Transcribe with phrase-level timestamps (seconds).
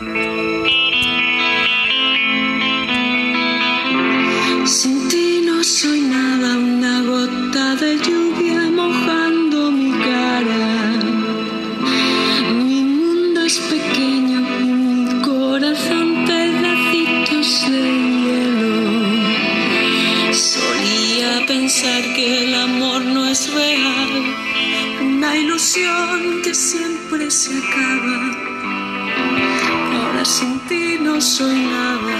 [0.00, 0.16] Sin
[5.10, 10.96] ti no soy nada, una gota de lluvia mojando mi cara.
[12.64, 17.84] Mi mundo es pequeño y mi corazón pedacitos de
[18.22, 18.72] hielo.
[20.32, 24.12] Solía pensar que el amor no es real,
[25.02, 28.29] una ilusión que siempre se acaba.
[30.40, 32.18] Sin ti no soy nada.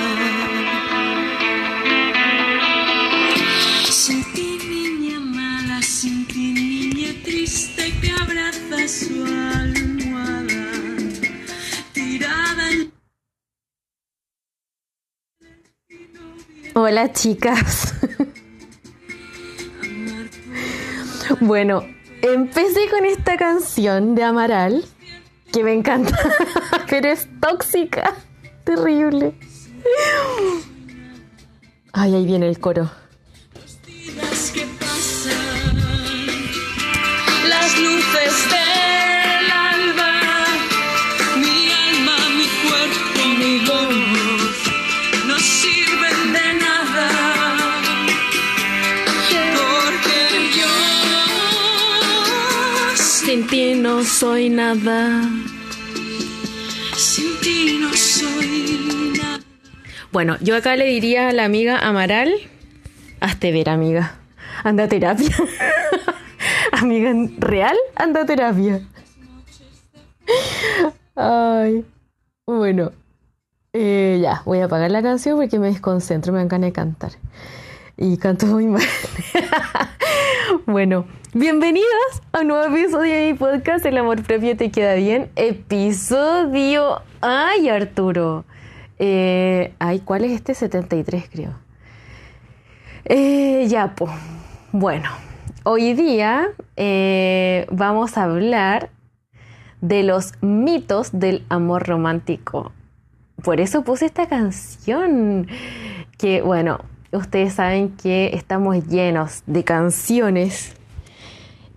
[3.91, 10.66] Sin ti, niña mala, sin ti, niña triste que abraza su almohada,
[11.95, 12.93] tirada en
[16.74, 17.95] Hola chicas.
[21.41, 21.87] Bueno,
[22.21, 24.84] empecé con esta canción de Amaral,
[25.51, 26.18] que me encanta,
[26.91, 28.15] pero es tóxica,
[28.65, 29.33] terrible.
[31.93, 32.91] Ay, ahí viene el coro.
[33.87, 35.77] días que pasan,
[37.49, 40.13] las luces del alba,
[41.37, 44.57] mi alma, mi cuerpo, mi voz,
[45.29, 47.09] no sirven de nada.
[49.54, 50.19] Porque
[50.59, 50.73] yo
[52.97, 55.40] Sin ti no soy nada.
[60.13, 62.32] Bueno, yo acá le diría a la amiga Amaral,
[63.21, 64.16] hazte ver, amiga.
[64.65, 65.34] Anda a terapia.
[66.72, 68.81] amiga real, anda a terapia.
[71.15, 71.84] Ay,
[72.47, 72.93] bueno.
[73.72, 77.12] Eh, ya, voy a apagar la canción porque me desconcentro, me dan ganas de cantar.
[77.97, 78.82] Y canto muy mal.
[80.66, 85.31] bueno, bienvenidos a un nuevo episodio de mi podcast El amor propio te queda bien.
[85.36, 87.03] Episodio...
[87.20, 88.44] Ay, Arturo.
[88.98, 90.54] Eh, ay, ¿cuál es este?
[90.54, 91.53] 73, creo.
[93.04, 94.12] Eh, ya, pues.
[94.72, 95.08] Bueno,
[95.64, 98.90] hoy día eh, vamos a hablar
[99.80, 102.72] de los mitos del amor romántico.
[103.44, 105.46] Por eso puse esta canción.
[106.19, 106.80] Que, bueno,
[107.12, 110.74] ustedes saben que estamos llenos de canciones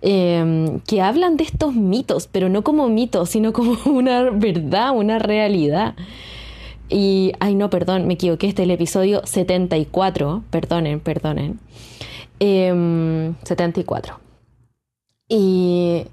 [0.06, 5.18] eh, que hablan de estos mitos, pero no como mitos, sino como una verdad, una
[5.18, 5.94] realidad.
[6.90, 11.58] Y, ay no, perdón, me equivoqué, este es el episodio 74, perdonen, perdonen.
[12.38, 14.20] Em, 74.
[15.28, 16.04] Y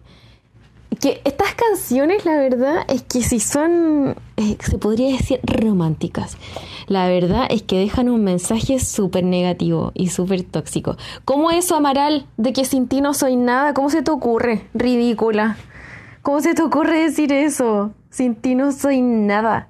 [1.01, 6.37] que estas canciones, la verdad, es que si son, eh, se podría decir románticas,
[6.85, 10.97] la verdad es que dejan un mensaje súper negativo y súper tóxico.
[11.25, 13.73] ¿Cómo eso, Amaral, de que sin ti no soy nada?
[13.73, 14.67] ¿Cómo se te ocurre?
[14.75, 15.57] Ridícula.
[16.21, 17.93] ¿Cómo se te ocurre decir eso?
[18.11, 19.69] Sin ti no soy nada.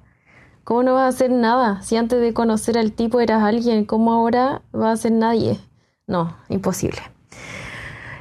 [0.64, 1.80] ¿Cómo no vas a ser nada?
[1.82, 5.58] Si antes de conocer al tipo eras alguien, ¿cómo ahora vas a ser nadie?
[6.06, 7.00] No, imposible.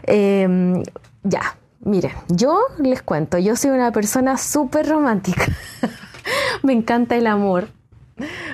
[0.07, 0.81] Eh,
[1.23, 5.45] ya, miren, yo les cuento, yo soy una persona súper romántica.
[6.63, 7.67] me encanta el amor.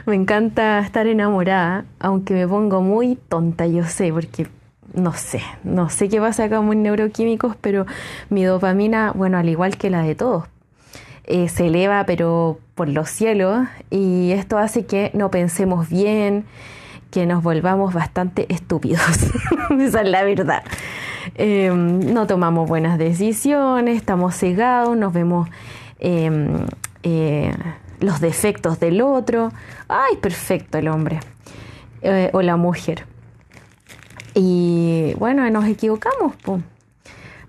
[0.06, 4.48] Me encanta estar enamorada, aunque me pongo muy tonta, yo sé, porque
[4.94, 7.86] no sé, no sé qué pasa acá con neuroquímicos, pero
[8.30, 10.46] mi dopamina, bueno, al igual que la de todos,
[11.26, 16.46] eh, se eleva pero por los cielos y esto hace que no pensemos bien,
[17.12, 19.02] que nos volvamos bastante estúpidos.
[19.80, 20.64] Esa es la verdad.
[21.36, 25.50] Eh, no tomamos buenas decisiones, estamos cegados, nos vemos
[26.00, 26.48] eh,
[27.04, 27.54] eh,
[28.00, 29.52] los defectos del otro.
[29.88, 31.20] Ay, perfecto el hombre
[32.02, 33.06] eh, o la mujer.
[34.34, 36.34] Y bueno, nos equivocamos.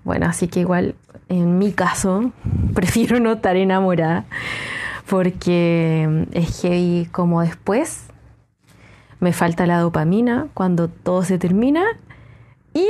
[0.03, 0.95] Bueno, así que igual
[1.27, 2.31] en mi caso
[2.73, 4.25] prefiero no estar enamorada
[5.07, 8.05] porque es heavy como después
[9.19, 11.83] me falta la dopamina cuando todo se termina
[12.73, 12.87] y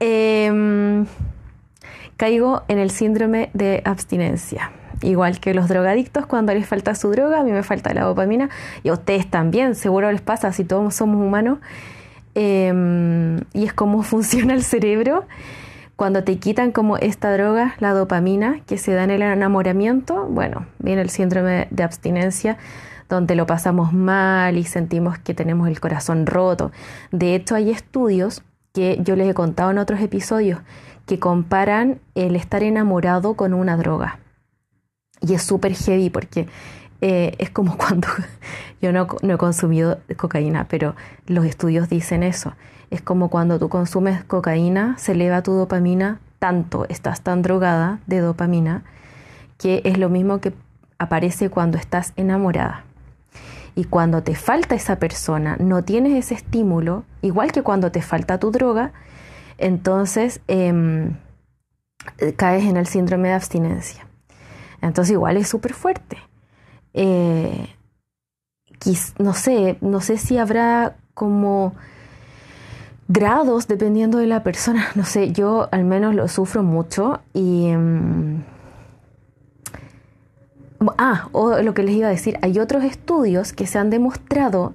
[0.00, 1.06] em,
[2.16, 4.72] caigo en el síndrome de abstinencia.
[5.02, 8.48] Igual que los drogadictos, cuando les falta su droga, a mí me falta la dopamina
[8.82, 11.58] y a ustedes también, seguro les pasa si todos somos humanos.
[12.34, 15.24] Em, y es como funciona el cerebro
[15.96, 20.66] cuando te quitan como esta droga, la dopamina, que se da en el enamoramiento, bueno,
[20.78, 22.58] viene el síndrome de abstinencia,
[23.08, 26.70] donde lo pasamos mal y sentimos que tenemos el corazón roto.
[27.12, 28.42] De hecho, hay estudios
[28.76, 30.60] que yo les he contado en otros episodios
[31.06, 34.18] que comparan el estar enamorado con una droga.
[35.22, 36.46] Y es súper heavy porque
[37.00, 38.06] eh, es como cuando
[38.82, 40.94] yo no, no he consumido cocaína, pero
[41.26, 42.52] los estudios dicen eso.
[42.90, 48.20] Es como cuando tú consumes cocaína, se eleva tu dopamina tanto, estás tan drogada de
[48.20, 48.84] dopamina,
[49.56, 50.52] que es lo mismo que
[50.98, 52.84] aparece cuando estás enamorada.
[53.76, 58.40] Y cuando te falta esa persona, no tienes ese estímulo, igual que cuando te falta
[58.40, 58.92] tu droga,
[59.58, 61.16] entonces em,
[62.36, 64.06] caes en el síndrome de abstinencia.
[64.80, 66.16] Entonces igual es súper fuerte.
[66.94, 67.68] Eh,
[69.18, 71.74] no sé, no sé si habrá como
[73.08, 74.88] grados dependiendo de la persona.
[74.94, 77.68] No sé, yo al menos lo sufro mucho y...
[77.68, 78.42] Em,
[80.98, 84.74] ah, o lo que les iba a decir, hay otros estudios que se han demostrado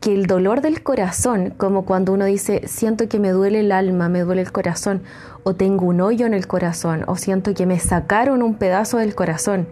[0.00, 4.08] que el dolor del corazón, como cuando uno dice, siento que me duele el alma,
[4.10, 5.02] me duele el corazón,
[5.44, 9.14] o tengo un hoyo en el corazón, o siento que me sacaron un pedazo del
[9.14, 9.66] corazón,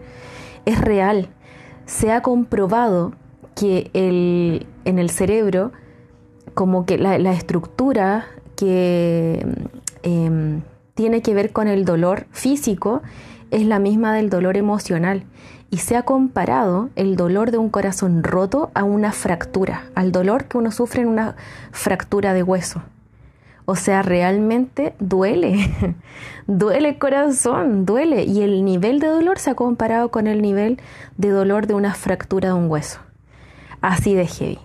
[0.65, 1.29] es real.
[1.85, 3.13] Se ha comprobado
[3.55, 5.73] que el, en el cerebro,
[6.55, 8.27] como que la, estructura
[8.57, 9.45] que
[10.03, 10.63] em,
[10.95, 13.03] tiene que ver con el dolor físico
[13.51, 15.25] es la misma del dolor emocional
[15.73, 20.45] y se ha comparado el dolor de un corazón roto a una fractura, al dolor
[20.45, 21.35] que uno sufre en una
[21.71, 22.83] fractura de hueso.
[23.65, 25.97] O sea, realmente duele,
[26.47, 28.25] duele el corazón, duele.
[28.25, 30.79] Y el nivel de dolor se ha comparado con el nivel
[31.17, 33.01] de dolor de una fractura de un hueso.
[33.81, 34.59] Así de heavy.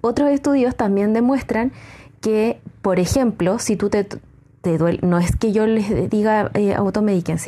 [0.00, 1.72] Otros estudios también demuestran
[2.20, 6.76] que, por ejemplo, si tú te, te duele, no es que yo les diga eh,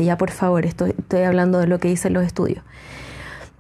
[0.01, 2.65] ya por favor, estoy, estoy hablando de lo que dicen los estudios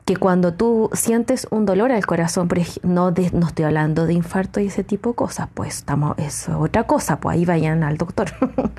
[0.04, 2.48] que cuando tú sientes un dolor al corazón,
[2.82, 6.84] no, no estoy hablando de infarto y ese tipo de cosas, pues estamos, es otra
[6.84, 8.30] cosa, pues ahí vayan al doctor.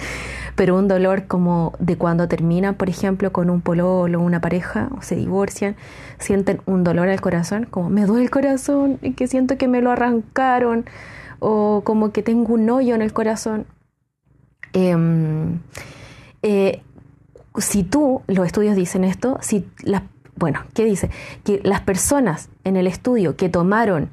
[0.56, 5.02] Pero un dolor como de cuando terminan, por ejemplo, con un pololo una pareja, o
[5.02, 5.76] se divorcian,
[6.20, 9.82] sienten un dolor al corazón, como me duele el corazón y que siento que me
[9.82, 10.86] lo arrancaron,
[11.40, 13.66] o como que tengo un hoyo en el corazón.
[14.74, 15.60] Em,
[16.44, 16.84] eh,
[17.58, 20.04] si tú, los estudios dicen esto, si las
[20.36, 21.10] bueno, ¿qué dice?
[21.44, 24.10] Que las personas en el estudio que tomaron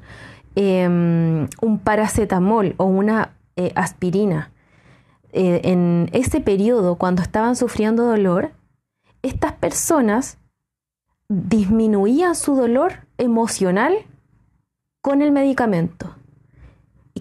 [0.55, 4.51] em, un paracetamol o una eh, aspirina
[5.33, 8.51] eh, en ese periodo cuando estaban sufriendo dolor,
[9.23, 10.37] estas personas
[11.27, 13.93] disminuían su dolor emocional
[15.01, 16.15] con el medicamento.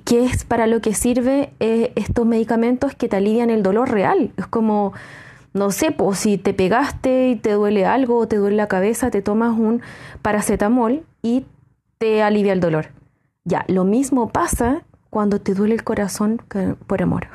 [0.04, 4.32] ¿Qué es para lo que sirve eh, estos medicamentos que te alivian el dolor real?
[4.36, 4.92] Es como
[5.54, 9.22] no sé, si te pegaste y te duele algo o te duele la cabeza, te
[9.22, 9.82] tomas un
[10.22, 11.44] paracetamol y
[11.98, 12.88] te alivia el dolor.
[13.44, 16.40] Ya, lo mismo pasa cuando te duele el corazón
[16.86, 17.28] por amor.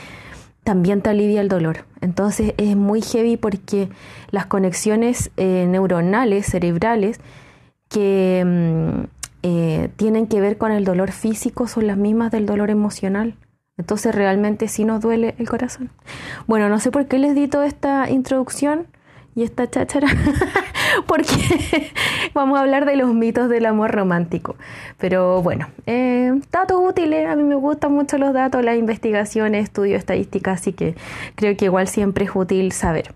[0.64, 1.84] También te alivia el dolor.
[2.00, 3.88] Entonces es muy heavy porque
[4.30, 7.20] las conexiones eh, neuronales, cerebrales,
[7.88, 9.04] que mm,
[9.42, 13.36] eh, tienen que ver con el dolor físico son las mismas del dolor emocional.
[13.82, 15.90] Entonces realmente sí nos duele el corazón.
[16.46, 18.86] Bueno, no sé por qué les di toda esta introducción
[19.34, 20.06] y esta cháchara,
[21.08, 21.90] porque
[22.32, 24.54] vamos a hablar de los mitos del amor romántico.
[24.98, 29.98] Pero bueno, eh, datos útiles, a mí me gustan mucho los datos, las investigaciones, estudios,
[29.98, 30.94] estadísticas, así que
[31.34, 33.12] creo que igual siempre es útil saber.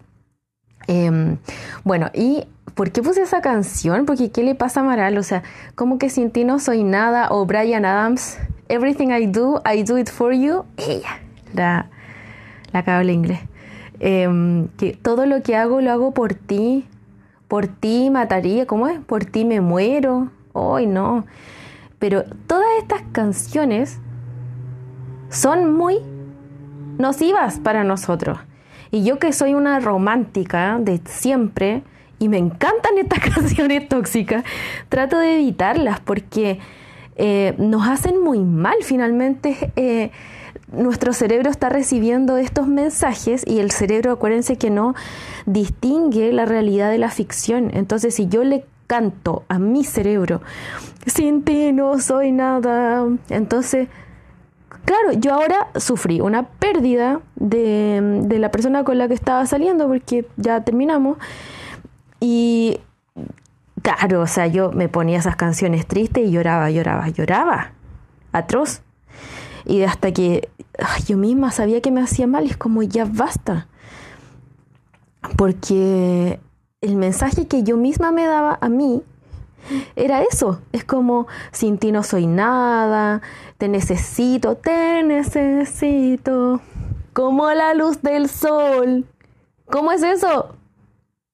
[0.89, 1.37] Em,
[1.85, 4.05] bueno, ¿y por qué puse esa canción?
[4.05, 5.17] Porque ¿qué le pasa a Maral?
[5.17, 5.43] O sea,
[5.75, 8.38] como que sin ti no soy nada, o Brian Adams
[8.69, 10.64] Everything I Do, I Do It For You.
[10.76, 11.20] Ella,
[11.55, 11.88] la,
[12.73, 13.40] la cable inglés.
[13.99, 16.87] Em, que todo lo que hago lo hago por ti.
[17.49, 18.98] Por ti mataría, ¿cómo es?
[18.98, 20.31] Por ti me muero.
[20.53, 21.24] Hoy no.
[21.98, 24.01] Pero todas estas canciones
[25.31, 25.98] son muy
[26.98, 28.39] nocivas para nosotros.
[28.91, 31.84] Y yo que soy una romántica de siempre
[32.19, 34.44] y me encantan estas canciones tóxicas,
[34.89, 36.58] trato de evitarlas porque
[37.17, 38.77] eh, nos hacen muy mal.
[38.82, 40.11] Finalmente, eh,
[40.73, 44.94] nuestro cerebro está recibiendo estos mensajes y el cerebro, acuérdense que no
[45.46, 47.70] distingue la realidad de la ficción.
[47.73, 50.43] Entonces, si yo le canto a mi cerebro,
[51.06, 53.89] sin ti no soy nada, entonces...
[54.85, 59.89] Claro, yo ahora sufrí una pérdida de, de la persona con la que estaba saliendo
[59.89, 61.19] porque ya terminamos
[62.20, 62.81] y
[63.87, 67.73] Claro, o sea, yo me ponía esas canciones tristes y lloraba, lloraba, lloraba.
[68.32, 68.82] Atroz.
[69.65, 70.49] Y hasta que
[71.06, 73.69] yo misma sabía que me hacía mal, es como ya basta.
[75.37, 76.41] Porque
[76.81, 79.05] el mensaje que yo misma me daba a mí
[79.94, 80.61] era eso.
[80.73, 83.23] Es como, sin ti no soy nada,
[83.56, 86.61] te necesito, te necesito,
[87.13, 89.06] como la luz del sol.
[89.70, 90.56] ¿Cómo es eso?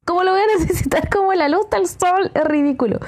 [0.04, 2.30] ¿Cómo lo voy a necesitar como la luz del sol?
[2.34, 2.98] Es ridículo.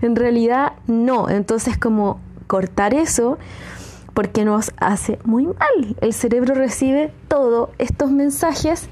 [0.00, 1.28] En realidad no.
[1.28, 3.38] Entonces como cortar eso
[4.12, 5.96] porque nos hace muy mal.
[6.00, 8.88] El cerebro recibe todos estos mensajes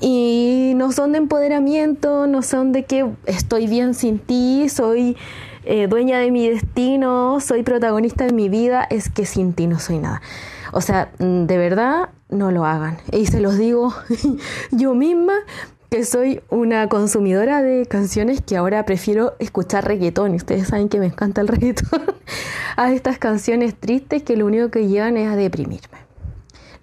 [0.00, 5.16] y no son de empoderamiento, no son de que estoy bien sin ti, soy
[5.64, 9.80] eh, dueña de mi destino, soy protagonista de mi vida, es que sin ti no
[9.80, 10.22] soy nada.
[10.72, 12.98] O sea, mm, de verdad, no lo hagan.
[13.12, 13.94] Y se los digo
[14.70, 15.34] yo misma,
[15.90, 20.34] que soy una consumidora de canciones que ahora prefiero escuchar reggaetón.
[20.34, 22.02] Ustedes saben que me encanta el reggaetón.
[22.76, 25.98] a estas canciones tristes que lo único que llevan es a deprimirme.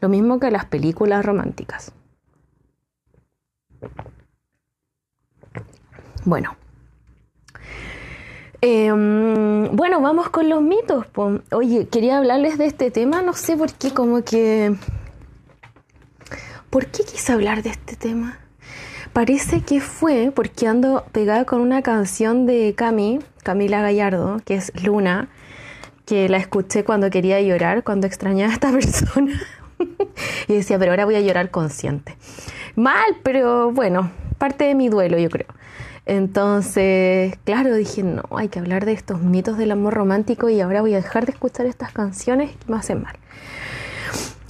[0.02, 1.94] Lo mismo que las películas románticas.
[6.26, 6.56] Bueno.
[8.62, 11.06] Em, bueno, vamos con los mitos.
[11.52, 14.76] Oye, quería hablarles de este tema, no sé por qué, como que...
[16.70, 18.40] ¿Por qué quise hablar de este tema?
[19.14, 24.72] Parece que fue porque ando pegada con una canción de Cami, Camila Gallardo, que es
[24.84, 25.30] Luna,
[26.08, 29.40] que la escuché cuando quería llorar, cuando extrañaba a esta persona.
[30.48, 32.18] y decía, pero ahora voy a llorar consciente.
[32.76, 35.48] Mal, pero bueno, parte de mi duelo, yo creo.
[36.08, 40.82] Entonces, claro, dije, no, hay que hablar de estos mitos del amor romántico y ahora
[40.82, 43.16] voy a dejar de escuchar estas canciones que me hacen mal.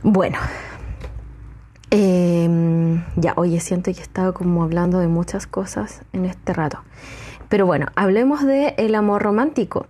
[0.03, 0.37] Bueno,
[1.95, 6.79] Em, ya, oye, siento que he estado como hablando de muchas cosas en este rato.
[7.49, 9.85] Pero bueno, hablemos de amor romántico.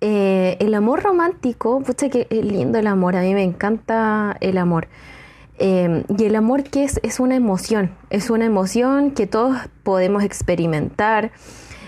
[0.00, 4.88] Eh, el amor romántico, pucha es lindo el amor, a mí me encanta el amor.
[5.58, 10.24] Em, y el amor que es, es una emoción, es una emoción que todos podemos
[10.24, 11.30] experimentar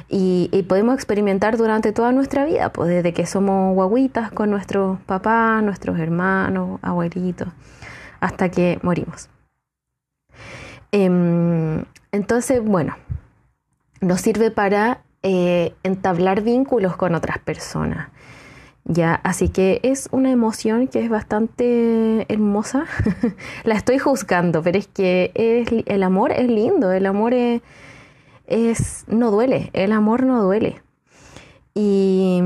[0.08, 5.00] y, y, podemos experimentar durante toda nuestra vida, pues desde que somos guaguitas con nuestros
[5.00, 7.48] papás, nuestros hermanos, abuelitos,
[8.20, 9.28] hasta que morimos.
[10.92, 12.96] Em, entonces, bueno,
[14.00, 18.08] nos sirve para eh, entablar vínculos con otras personas.
[18.84, 22.86] Ya, así que es una emoción que es bastante hermosa.
[23.64, 25.32] La estoy juzgando, pero es que
[25.86, 30.80] el amor es lindo, el amor es, no duele, el amor no duele.
[31.74, 32.40] Y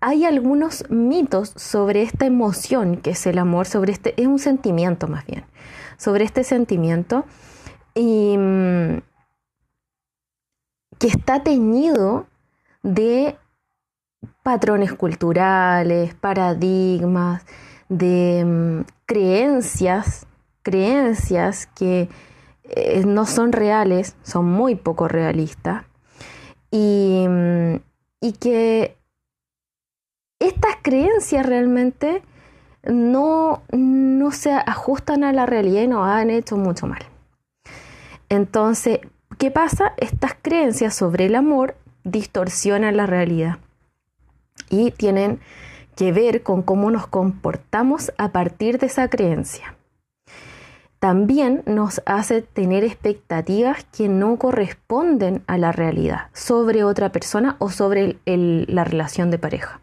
[0.00, 5.08] hay algunos mitos sobre esta emoción que es el amor, sobre este, es un sentimiento
[5.08, 5.44] más bien,
[5.96, 7.24] sobre este sentimiento
[7.96, 9.00] y mm,
[10.98, 12.26] que está teñido
[12.82, 13.36] de
[14.42, 17.44] patrones culturales, paradigmas,
[17.88, 20.26] de mm, creencias,
[20.62, 22.08] creencias que
[22.64, 25.86] eh, no son reales, son muy poco realistas,
[26.70, 27.76] y, mm,
[28.20, 28.96] y que
[30.38, 32.22] estas creencias realmente
[32.84, 37.15] no, no se ajustan a la realidad y nos han hecho mucho mal.
[38.28, 39.00] Entonces,
[39.38, 39.94] ¿qué pasa?
[39.98, 43.58] Estas creencias sobre el amor distorsionan la realidad
[44.70, 45.40] y tienen
[45.94, 49.74] que ver con cómo nos comportamos a partir de esa creencia.
[50.98, 57.70] También nos hace tener expectativas que no corresponden a la realidad sobre otra persona o
[57.70, 59.80] sobre la relación de pareja.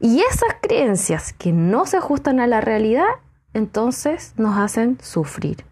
[0.00, 3.06] Y esas creencias que no se ajustan a la realidad,
[3.54, 5.64] entonces nos hacen sufrir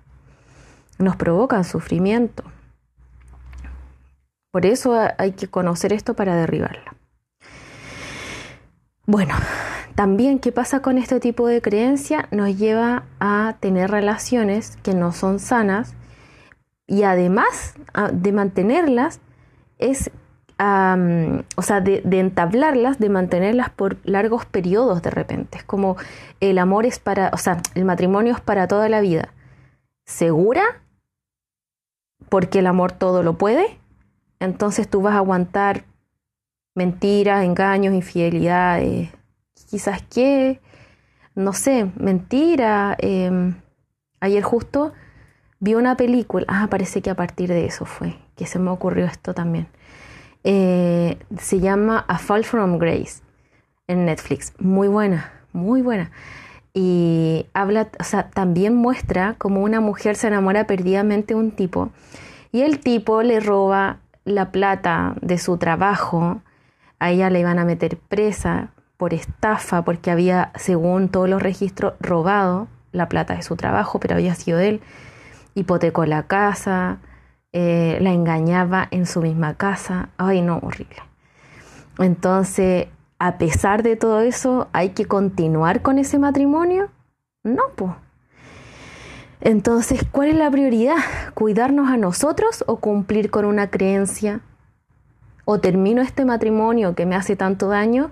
[1.03, 2.45] nos provocan sufrimiento.
[4.53, 6.95] Por eso hay que conocer esto para derribarla.
[9.07, 9.35] Bueno,
[9.95, 15.13] también qué pasa con este tipo de creencia nos lleva a tener relaciones que no
[15.13, 15.95] son sanas
[16.87, 17.75] y además
[18.13, 19.21] de mantenerlas
[19.79, 20.11] es,
[20.59, 25.59] o sea, de, de, entablarlas, de mantenerlas por largos periodos de repente.
[25.59, 25.97] Es como
[26.41, 29.31] el amor es para, o sea, el matrimonio es para toda la vida.
[30.05, 30.63] ¿Segura?
[32.29, 33.79] Porque el amor todo lo puede,
[34.41, 35.85] entonces tú vas a aguantar
[36.75, 39.11] mentiras, engaños, infidelidades,
[39.71, 40.61] quizás que,
[41.35, 42.97] no sé, mentira.
[42.99, 43.55] Em,
[44.21, 44.93] ayer justo
[45.61, 49.07] vi una película, ah, parece que a partir de eso fue, que se me ocurrió
[49.07, 49.69] esto también.
[50.45, 53.23] Eh, se llama A Fall from Grace
[53.87, 56.11] en Netflix, muy buena, muy buena.
[56.75, 61.91] Y habla, o sea, también muestra cómo una mujer se enamora perdidamente de un tipo
[62.53, 66.43] y el tipo le roba la plata de su trabajo.
[66.99, 71.95] A ella le iban a meter presa por estafa porque había, según todos los registros,
[71.99, 74.83] robado la plata de su trabajo, pero había sido él.
[75.55, 76.99] Hipotecó la casa,
[77.53, 80.11] eh, la engañaba en su misma casa.
[80.19, 81.03] Ay, no, horrible.
[81.99, 82.89] Entonces,
[83.23, 86.91] a pesar de todo eso, ¿hay que continuar con ese matrimonio?
[87.45, 87.93] No, pues.
[89.41, 90.97] Entonces, ¿cuál es la prioridad?
[91.35, 94.41] ¿Cuidarnos a nosotros o cumplir con una creencia?
[95.45, 98.11] ¿O termino este matrimonio que me hace tanto daño?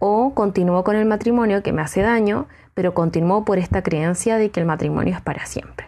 [0.00, 4.50] ¿O continúo con el matrimonio que me hace daño, pero continúo por esta creencia de
[4.50, 5.86] que el matrimonio es para siempre?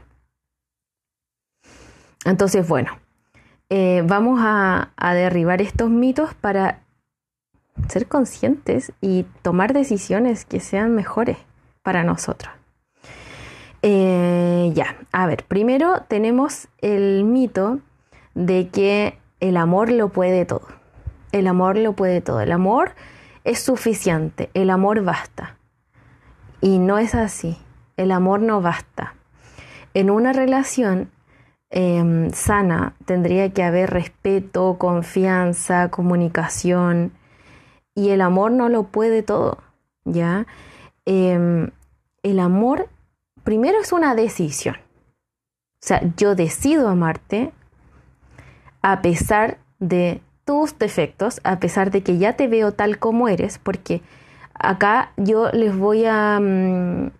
[2.24, 2.92] entonces, bueno,
[3.68, 6.83] eh, vamos a, derribar estos mitos para
[7.94, 11.38] ser conscientes y tomar decisiones que sean mejores
[11.82, 12.52] para nosotros.
[13.82, 17.78] Eh, ya, a ver, primero tenemos el mito
[18.34, 20.66] de que el amor lo puede todo.
[21.32, 22.40] El amor lo puede todo.
[22.40, 22.92] El amor
[23.44, 24.50] es suficiente.
[24.54, 25.56] El amor basta.
[26.60, 27.56] Y no es así.
[27.96, 29.14] El amor no basta.
[29.94, 31.10] En una relación
[31.76, 37.10] Em, sana, tendría que haber respeto, confianza, comunicación
[37.94, 39.58] y el amor no lo puede todo,
[40.04, 40.46] ¿ya?
[41.04, 41.70] Em,
[42.22, 42.88] el amor
[43.42, 44.76] primero es una decisión.
[44.76, 47.52] O sea, yo decido amarte
[48.82, 53.58] a pesar de tus defectos, a pesar de que ya te veo tal como eres,
[53.58, 54.02] porque
[54.54, 57.10] acá yo les voy a, mm,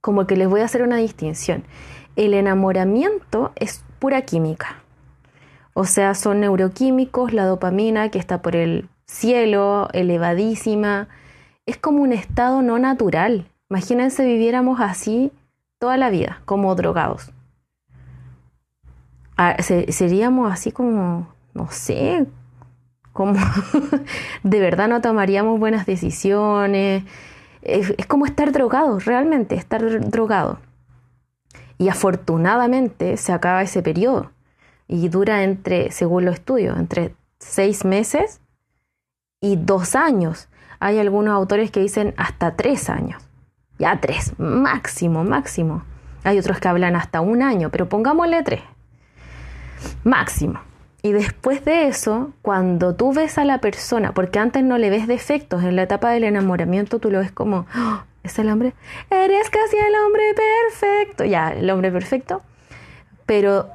[0.00, 1.64] como que les voy a hacer una distinción
[2.16, 4.76] el enamoramiento es pura química.
[5.74, 11.08] O sea, son neuroquímicos, la dopamina que está por el cielo, elevadísima.
[11.66, 13.46] Es como un estado no natural.
[13.70, 15.32] Imagínense viviéramos así
[15.78, 17.32] toda la vida, como drogados.
[19.36, 22.26] Ah, seríamos así como, no sé,
[23.12, 23.34] como
[24.42, 27.04] de verdad no tomaríamos buenas decisiones.
[27.62, 30.58] es como estar drogado, realmente, estar drogado.
[31.78, 34.30] Y afortunadamente se acaba ese periodo
[34.86, 38.40] y dura entre, según los estudios, entre seis meses
[39.44, 40.48] y dos años.
[40.80, 43.22] Hay algunos autores que dicen hasta tres años.
[43.78, 45.82] Ya tres, máximo, máximo.
[46.24, 48.62] Hay otros que hablan hasta un año, pero pongámosle tres.
[50.02, 50.60] Máximo.
[51.02, 55.06] Y después de eso, cuando tú ves a la persona, porque antes no le ves
[55.06, 57.66] defectos, en la etapa del enamoramiento tú lo ves como,
[58.22, 58.72] es el hombre,
[59.10, 60.22] eres casi el hombre
[60.70, 62.40] perfecto, ya, el hombre perfecto,
[63.26, 63.68] pero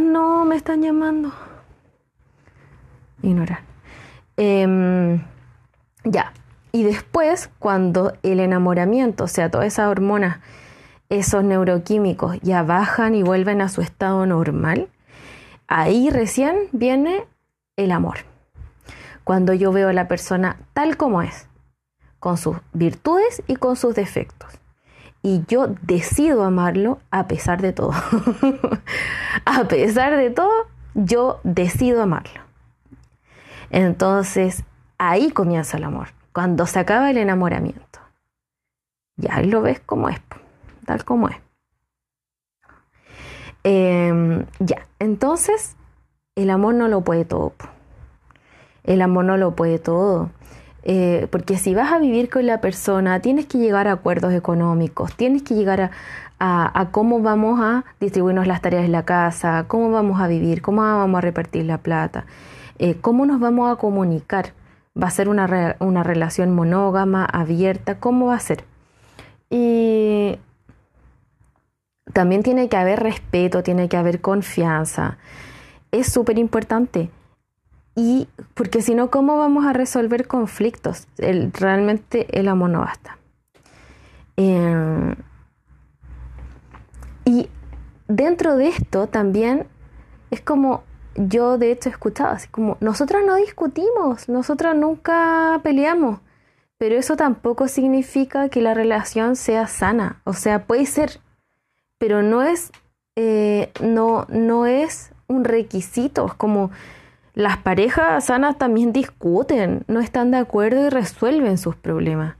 [0.00, 1.34] no me están llamando.
[3.20, 3.67] Ignorar.
[4.40, 5.20] Em,
[6.04, 6.32] ya,
[6.70, 10.38] y después, cuando el enamoramiento, o sea, todas esas hormonas,
[11.08, 14.88] esos neuroquímicos ya bajan y vuelven a su estado normal,
[15.66, 17.24] ahí recién viene
[17.76, 18.18] el amor.
[19.24, 21.48] Cuando yo veo a la persona tal como es,
[22.20, 24.52] con sus virtudes y con sus defectos.
[25.20, 27.92] Y yo decido amarlo a pesar de todo.
[29.44, 30.52] a pesar de todo,
[30.94, 32.47] yo decido amarlo.
[33.70, 34.64] Entonces,
[34.98, 38.00] ahí comienza el amor, cuando se acaba el enamoramiento.
[39.16, 40.20] Ya ahí lo ves como es,
[40.84, 41.36] tal como es.
[43.64, 45.76] Em, ya, entonces,
[46.36, 47.52] el amor no lo puede todo.
[48.84, 50.30] El amor no lo puede todo.
[50.84, 55.14] Eh, porque si vas a vivir con la persona, tienes que llegar a acuerdos económicos,
[55.14, 55.90] tienes que llegar
[56.40, 60.82] a, cómo vamos a distribuirnos las tareas de la casa, cómo vamos a vivir, cómo
[60.82, 62.24] vamos a repartir la plata,
[62.78, 64.52] eh, cómo nos vamos a comunicar.
[65.00, 68.00] ¿Va a ser una, una relación monógama, abierta?
[68.00, 68.64] ¿Cómo va a ser?
[69.48, 70.38] Y
[72.12, 75.18] también tiene que haber respeto, tiene que haber confianza.
[75.92, 77.10] Es súper importante.
[77.94, 81.08] Y porque si no, ¿cómo vamos a resolver conflictos?
[81.16, 83.18] realmente el amor no basta.
[84.36, 85.16] Em,
[87.24, 87.48] y
[88.06, 89.66] dentro de esto también
[90.30, 90.84] es como
[91.18, 96.20] yo de hecho he escuchado, así como nosotros no discutimos, nosotros nunca peleamos,
[96.78, 100.20] pero eso tampoco significa que la relación sea sana.
[100.24, 101.20] O sea, puede ser,
[101.98, 102.70] pero no es,
[103.16, 106.70] eh, no, no es un requisito, es como
[107.34, 112.36] las parejas sanas también discuten, no están de acuerdo y resuelven sus problemas.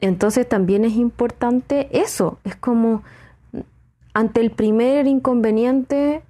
[0.00, 3.02] Entonces también es importante eso, es como
[4.12, 6.22] ante el primer inconveniente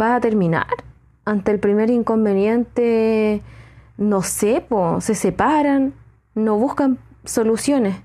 [0.00, 0.66] va a terminar,
[1.24, 3.42] ante el primer inconveniente
[3.98, 4.64] no sé,
[5.00, 5.92] se separan,
[6.34, 7.96] no buscan soluciones.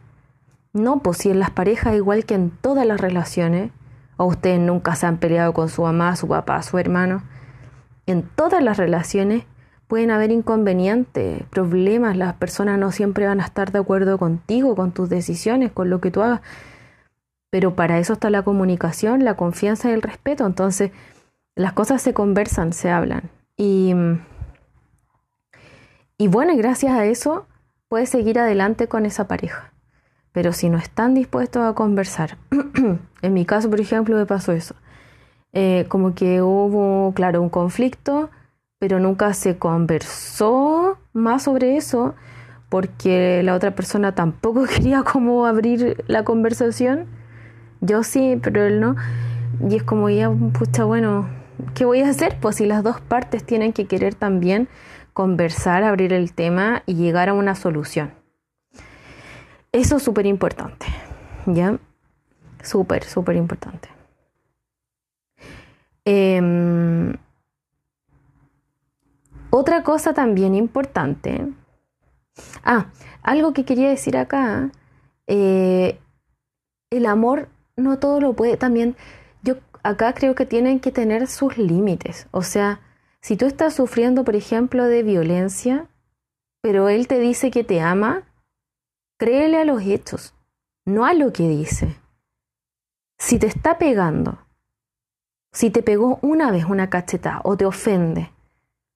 [0.74, 3.72] No, pues si en las parejas, igual que en todas las relaciones,
[4.18, 7.24] o ustedes nunca se han peleado con su mamá, su papá, su hermano,
[8.08, 9.46] en todas las relaciones
[9.88, 14.92] pueden haber inconvenientes, problemas, las personas no siempre van a estar de acuerdo contigo, con
[14.92, 16.42] tus decisiones, con lo que tú hagas,
[17.52, 20.92] pero para eso está la comunicación, la confianza y el respeto, entonces
[21.56, 23.94] las cosas se conversan, se hablan y,
[26.18, 27.46] y bueno, gracias a eso
[27.88, 29.72] puedes seguir adelante con esa pareja.
[30.32, 32.38] Pero si no están dispuestos a conversar,
[33.22, 34.74] en mi caso, por ejemplo, me pasó eso.
[35.54, 38.32] Eh, como que hubo, claro, un conflicto,
[38.80, 42.16] pero nunca se conversó más sobre eso
[42.70, 47.06] porque la otra persona tampoco quería como abrir la conversación.
[47.82, 48.96] Yo sí, pero él no.
[49.70, 51.28] y es como ya, pucha, bueno,
[51.76, 52.38] ¿qué voy a hacer?
[52.39, 54.68] Pues si las dos partes tienen que querer también
[55.13, 58.12] conversar, abrir el tema y llegar a una solución.
[59.72, 60.86] Eso es súper importante,
[61.46, 61.78] ¿ya?
[62.62, 63.89] Súper, súper importante.
[66.06, 67.16] Em,
[69.50, 71.48] otra cosa también importante.
[72.63, 72.88] Ah,
[73.22, 74.70] algo que quería decir acá.
[75.28, 76.00] Eh,
[76.89, 78.58] el amor no todo lo puede.
[78.58, 78.96] También
[79.84, 82.28] acá creo que tienen que tener sus límites.
[82.32, 82.80] O sea,
[83.22, 85.88] si tú estás sufriendo, por ejemplo, de violencia,
[86.62, 88.24] pero él te dice que te ama,
[89.19, 90.34] créele a los hechos,
[90.86, 91.96] no a lo que dice.
[93.19, 94.39] Si te está pegando,
[95.52, 98.32] si te pegó una vez una cachetada o te ofende,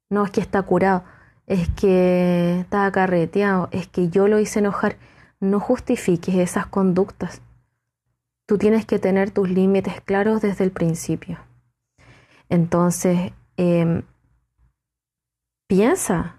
[0.10, 1.04] no es que está curado,
[1.45, 4.97] es que está carreteado, es que yo lo hice enojar,
[5.39, 7.41] no justifiques esas conductas.
[8.48, 11.38] Tú tienes que tener tus límites claros desde el principio.
[12.50, 14.04] Entonces, em,
[15.68, 16.38] piensa,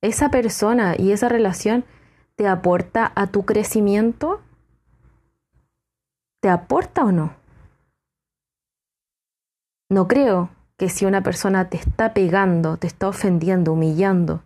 [0.00, 1.84] esa persona y esa relación
[2.36, 4.40] te aporta a tu crecimiento?
[6.40, 7.34] ¿Te aporta o no?
[9.90, 14.42] No creo que si una persona te está pegando, te está ofendiendo, humillando,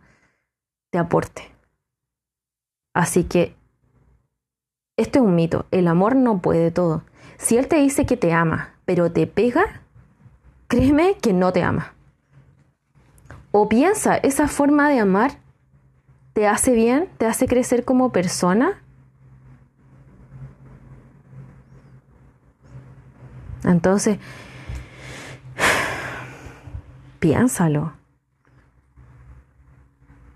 [0.90, 1.54] te aporte.
[2.94, 3.54] Así que
[4.96, 5.66] esto es un mito.
[5.70, 7.02] El amor no puede todo.
[7.36, 9.64] Si él te dice que te ama, pero te pega,
[10.68, 11.94] créeme que no te ama.
[13.50, 15.38] O piensa, esa forma de amar
[16.32, 18.82] te hace bien, te hace crecer como persona.
[23.64, 24.18] Entonces,
[27.20, 27.92] piénsalo.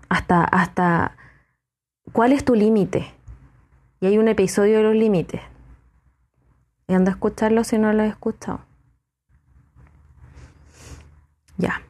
[0.09, 1.15] Hasta, hasta,
[2.11, 3.18] ¿cuál es tu límite?
[4.01, 5.41] Y hay un episodio de los límites.
[6.87, 8.61] Y anda a escucharlo si no lo has escuchado.
[11.57, 11.81] Ya.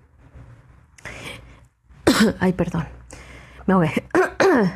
[2.39, 2.87] Ay, perdón.
[3.67, 4.03] Me ahogué.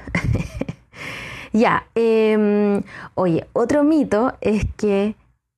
[1.54, 1.88] ya.
[1.96, 2.84] Em,
[3.16, 5.16] oye, otro mito es que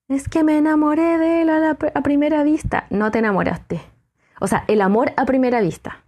[0.08, 2.88] es que me enamoré de él a, a primera vista.
[2.90, 3.82] No te enamoraste.
[4.40, 6.04] O sea, el amor a primera vista.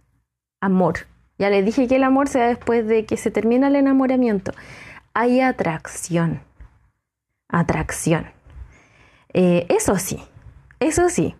[0.60, 1.00] Amor.
[1.38, 4.52] Ya les dije que el amor sea después de que se termina el enamoramiento
[5.18, 6.40] hay atracción.
[7.48, 8.30] Atracción.
[9.34, 10.22] Eh, eso sí,
[10.78, 11.34] eso sí.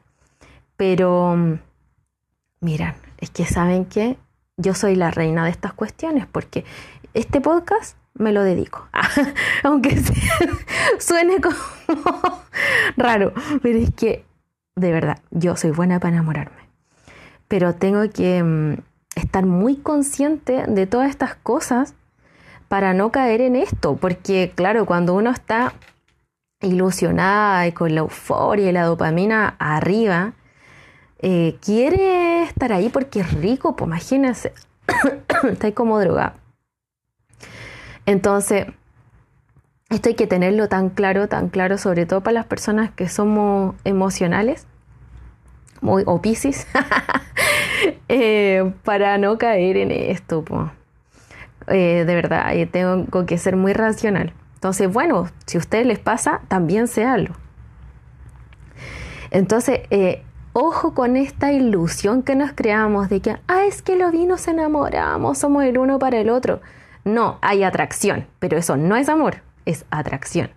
[0.77, 1.61] Pero, mm,
[2.61, 4.19] miran, es que saben que
[4.57, 6.65] yo soy la reina de estas cuestiones porque
[7.15, 8.89] este podcast me lo dedico.
[9.63, 10.03] Aunque
[10.99, 11.57] suene como
[12.97, 14.25] raro, pero es que,
[14.75, 16.69] de verdad, yo soy buena para enamorarme.
[17.47, 18.83] Pero tengo que mm,
[19.15, 21.95] estar muy consciente de todas estas cosas
[22.69, 25.73] para no caer en esto, porque claro, cuando uno está
[26.61, 30.35] ilusionada y con la euforia y la dopamina arriba,
[31.21, 34.53] eh, quiere estar ahí porque es rico, pues imagínense,
[35.51, 36.35] está ahí como droga.
[38.07, 38.67] Entonces,
[39.91, 43.75] esto hay que tenerlo tan claro, tan claro, sobre todo para las personas que somos
[43.85, 44.67] emocionales,
[45.81, 46.21] muy o
[48.09, 50.45] eh, para no caer en esto.
[50.45, 50.71] Pues.
[51.71, 54.33] Eh, de verdad, tengo que ser muy racional.
[54.55, 57.35] Entonces, bueno, si a ustedes les pasa, también séalo.
[59.31, 64.11] Entonces, eh, ojo con esta ilusión que nos creamos de que, ah, es que lo
[64.11, 66.61] vi, nos enamoramos, somos el uno para el otro.
[67.05, 70.51] No, hay atracción, pero eso no es amor, es atracción.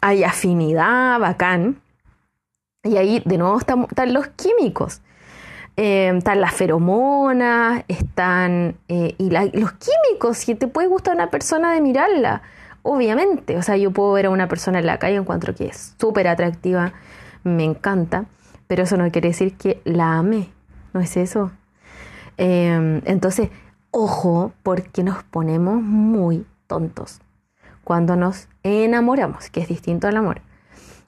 [0.00, 1.80] Hay afinidad, bacán.
[2.84, 5.02] Y ahí de nuevo están los químicos.
[5.80, 11.72] Eh, están las feromonas, están eh, y los químicos, si te puede gustar una persona
[11.72, 12.42] de mirarla,
[12.82, 15.94] obviamente, o sea, yo puedo ver a una persona en la calle, encuentro que es
[16.00, 16.94] súper atractiva,
[17.44, 18.24] me encanta,
[18.66, 20.48] pero eso no quiere decir que la ame,
[20.94, 21.52] no es eso.
[22.38, 23.50] Em, entonces,
[23.92, 27.20] ojo, porque nos ponemos muy tontos
[27.84, 30.42] cuando nos enamoramos, que es distinto al amor.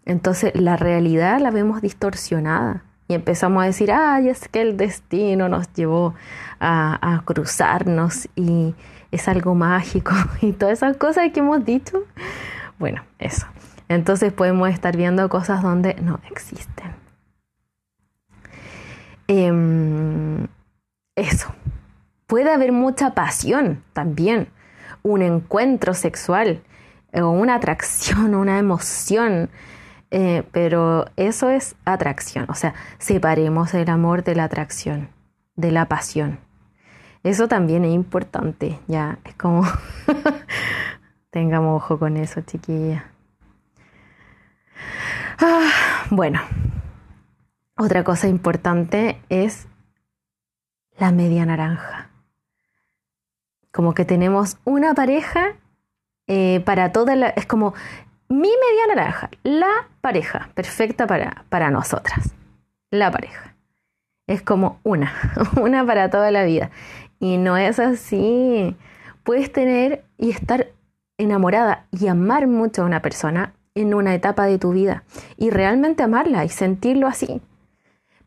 [0.05, 5.49] Entonces, la realidad la vemos distorsionada y empezamos a decir, ay, es que el destino
[5.49, 6.15] nos llevó
[6.61, 8.73] a, cruzarnos y
[9.11, 12.05] es algo mágico y todas esas cosas que hemos dicho.
[12.79, 13.49] Bueno, eso.
[13.89, 16.95] Entonces podemos estar viendo cosas donde no existen.
[19.27, 20.47] Em,
[21.17, 21.53] eso.
[22.29, 24.47] Puede haber mucha pasión también,
[25.03, 26.63] un encuentro sexual,
[27.13, 29.51] o una atracción, una emoción,
[30.11, 35.09] eh, pero eso es atracción, o sea, separemos el amor de la atracción,
[35.57, 36.39] de la pasión.
[37.23, 39.63] Eso también es importante, ya, es como,
[41.31, 43.11] tengamos ojo con eso, chiquilla.
[45.39, 45.71] Ah,
[46.11, 46.41] bueno,
[47.77, 49.69] otra cosa importante es
[50.99, 52.11] la media naranja.
[53.73, 55.57] Como que tenemos una pareja
[56.27, 57.29] eh, para toda la...
[57.29, 57.73] Es como
[58.31, 62.33] mi media naranja, la pareja perfecta para, para nosotras.
[62.91, 63.57] La pareja.
[64.29, 65.13] Es como una,
[65.61, 66.71] una para toda la vida.
[67.19, 68.77] Y no es así.
[69.25, 70.69] Puedes tener y estar
[71.19, 75.03] enamorada y amar mucho a una persona en una etapa de tu vida
[75.37, 77.43] y realmente amarla y sentirlo así.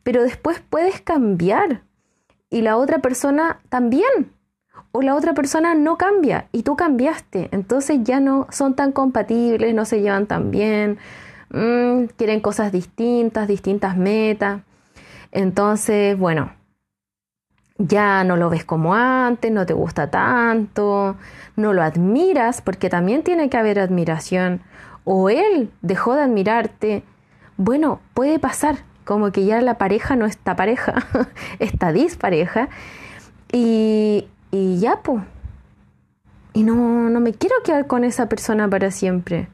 [0.02, 1.80] Pero después puedes cambiar
[2.50, 4.33] y la otra persona también.
[4.92, 7.48] O la otra persona no cambia y tú cambiaste.
[7.52, 10.98] Entonces ya no son tan compatibles, no se llevan tan bien,
[11.50, 14.62] mm, quieren cosas distintas, distintas metas.
[15.32, 16.52] Entonces, bueno,
[17.78, 21.16] ya no lo ves como antes, no te gusta tanto,
[21.56, 24.62] no lo admiras, porque también tiene que haber admiración,
[25.04, 27.02] o él dejó de admirarte.
[27.56, 30.94] Bueno, puede pasar, como que ya la pareja no está pareja,
[31.58, 32.68] está dispareja,
[33.52, 35.20] y, y ya, pues.
[36.52, 39.48] Y no, no me quiero quedar con esa persona para siempre.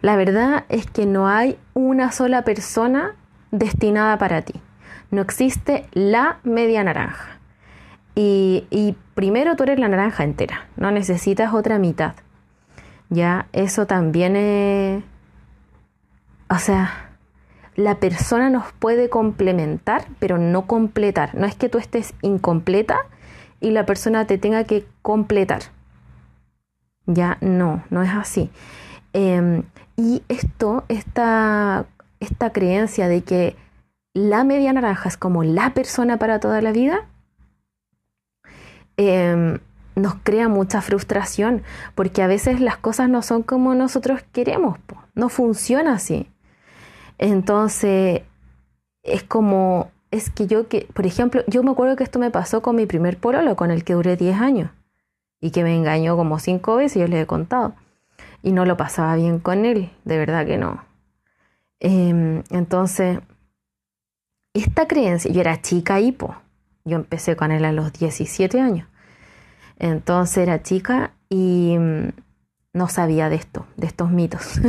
[0.00, 3.16] La verdad es que no hay una sola persona
[3.50, 4.60] destinada para ti.
[5.10, 7.40] No existe la media naranja.
[8.14, 12.14] Y, primero tú eres la naranja entera, no necesitas otra mitad.
[13.08, 15.02] Ya, eso también es...
[16.48, 17.10] O sea,
[17.74, 21.34] la persona nos puede complementar, pero no completar.
[21.34, 23.00] No es que tú estés incompleta
[23.62, 25.62] y la persona te tenga que completar.
[27.06, 28.50] Ya, no, no es así.
[29.12, 29.62] Em,
[29.96, 31.86] y esto, esta,
[32.20, 33.56] esta creencia de que
[34.14, 37.06] la media naranja es como la persona para toda la vida,
[38.96, 39.58] em,
[39.94, 41.62] nos crea mucha frustración,
[41.94, 44.78] porque a veces las cosas no son como nosotros queremos,
[45.14, 46.28] no funciona así.
[47.18, 48.22] Entonces,
[49.02, 52.62] es como, es que yo, que, por ejemplo, yo me acuerdo que esto me pasó
[52.62, 54.70] con mi primer pololo, con el que duré 10 años,
[55.40, 57.74] y que me engañó como 5 veces, yo les he contado,
[58.42, 60.84] y no lo pasaba bien con él, de verdad que no.
[61.80, 63.20] Em, entonces,
[64.52, 66.36] esta creencia, yo era chica hipo,
[66.84, 68.86] yo empecé con él a los 17 años,
[69.78, 72.08] entonces era chica y mm,
[72.74, 74.60] no sabía de esto, de estos mitos.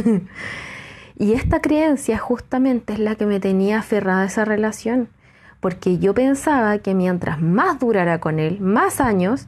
[1.19, 5.09] y esta creencia justamente es la que me tenía aferrada a esa relación,
[5.63, 9.47] porque yo pensaba que mientras más durara con él, más años,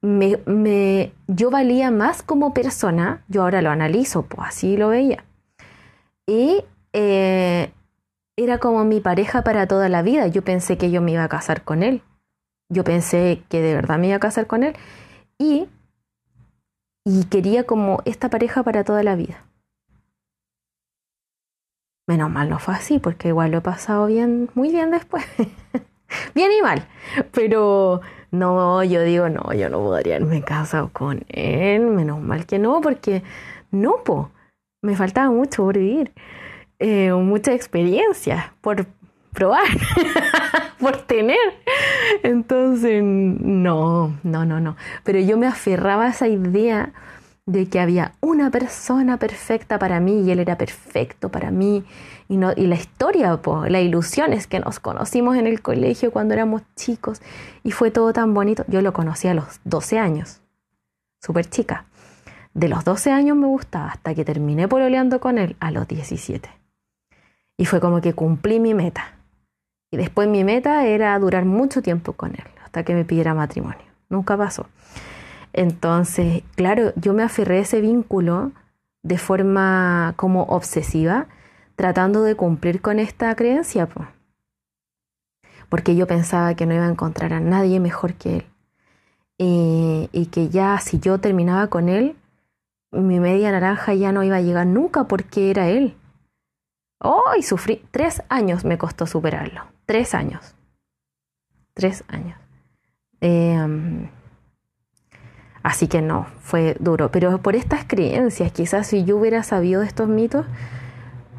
[0.00, 5.24] me, yo valía más como persona, yo ahora lo analizo, pues así lo veía.
[6.24, 7.72] Y eh,
[8.36, 10.28] era como mi pareja para toda la vida.
[10.28, 12.00] Yo pensé que yo me iba a casar con él.
[12.68, 14.76] Yo pensé que de verdad me iba a casar con él.
[15.36, 15.66] Y,
[17.04, 19.47] y quería como esta pareja para toda la vida.
[22.08, 25.24] Menos mal no fue así, porque igual lo he pasado bien, muy bien después.
[26.34, 26.88] bien y mal.
[27.32, 28.00] Pero
[28.32, 31.82] no, yo digo, no, yo no podría haberme casado con él.
[31.82, 33.22] Menos mal que no, porque
[33.70, 34.30] no, po
[34.82, 36.12] me faltaba mucho por vivir,
[36.78, 38.86] eh, mucha experiencia por
[39.32, 39.66] probar,
[40.80, 41.36] por tener.
[42.22, 44.76] Entonces, no, no, no, no.
[45.04, 46.92] Pero yo me aferraba a esa idea
[47.48, 51.82] de que había una persona perfecta para mí y él era perfecto para mí.
[52.28, 56.34] Y, no, y la historia, la ilusión es que nos conocimos en el colegio cuando
[56.34, 57.22] éramos chicos
[57.64, 58.66] y fue todo tan bonito.
[58.68, 60.42] Yo lo conocí a los 12 años,
[61.22, 61.86] súper chica.
[62.52, 66.50] De los 12 años me gustaba hasta que terminé pololeando con él a los 17.
[67.56, 69.14] Y fue como que cumplí mi meta.
[69.90, 73.86] Y después mi meta era durar mucho tiempo con él, hasta que me pidiera matrimonio.
[74.10, 74.66] Nunca pasó.
[75.58, 78.52] Entonces, claro, yo me aferré a ese vínculo
[79.02, 81.26] de forma como obsesiva,
[81.74, 83.88] tratando de cumplir con esta creencia,
[85.68, 88.46] porque yo pensaba que no iba a encontrar a nadie mejor que él.
[89.36, 92.14] Y, y que ya si yo terminaba con él,
[92.92, 95.96] mi media naranja ya no iba a llegar nunca porque era él.
[97.00, 97.84] Oh, y sufrí.
[97.90, 99.62] Tres años me costó superarlo.
[99.86, 100.54] Tres años.
[101.74, 102.38] Tres años.
[103.20, 104.08] Em,
[105.62, 107.10] así que no, fue duro.
[107.10, 110.46] Pero por estas creencias, quizás si yo hubiera sabido de estos mitos,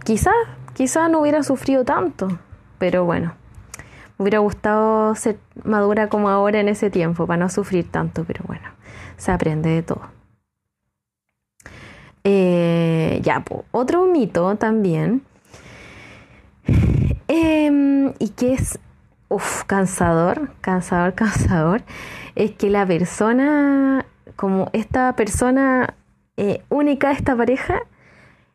[0.03, 0.33] quizás,
[0.73, 2.39] quizás no hubiera sufrido tanto.
[2.77, 3.33] Pero bueno,
[4.17, 8.23] me hubiera gustado ser madura como ahora en ese tiempo para no sufrir tanto.
[8.25, 8.69] Pero bueno,
[9.17, 10.01] se aprende de todo.
[12.23, 15.23] Eh, ya, otro mito también,
[17.27, 18.77] em, y que es
[19.29, 21.81] uf, cansador, cansador, cansador,
[22.39, 24.05] es que la persona,
[24.37, 25.95] como esta persona
[26.37, 27.81] eh, única, esta pareja,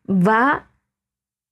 [0.09, 0.71] va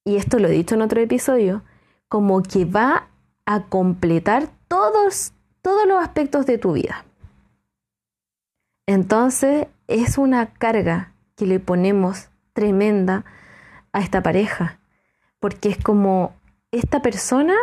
[0.05, 1.63] y esto lo he dicho en otro episodio,
[2.09, 3.09] como que va
[3.45, 7.05] a completar todos, todos los aspectos de tu vida.
[8.87, 13.27] Entonces es una carga que le ponemos tremenda
[13.93, 14.81] a esta pareja,
[15.39, 16.35] porque es como
[16.71, 17.55] esta persona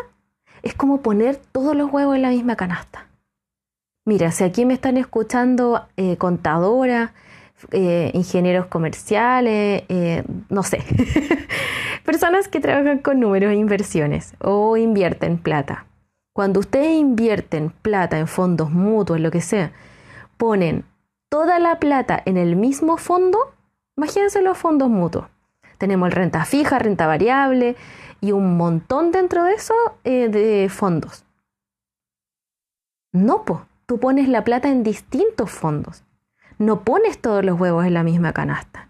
[0.62, 3.09] es como poner todos los huevos en la misma canasta.
[4.10, 7.12] Mira, si aquí me están escuchando eh, contadoras,
[7.70, 10.84] eh, ingenieros comerciales, eh, no sé,
[12.06, 15.86] personas que trabajan con números e inversiones o invierten plata.
[16.34, 19.74] Cuando ustedes invierten plata en fondos mutuos, lo que sea,
[20.38, 20.86] ponen
[21.30, 23.38] toda la plata en el mismo fondo,
[23.96, 25.26] imagínense los fondos mutuos.
[25.78, 27.76] Tenemos renta fija, renta variable
[28.22, 31.26] y un montón dentro de eso eh, de fondos.
[33.12, 36.04] No, po, tú pones la plata en distintos fondos.
[36.60, 38.90] No pones todos los huevos en la misma canasta.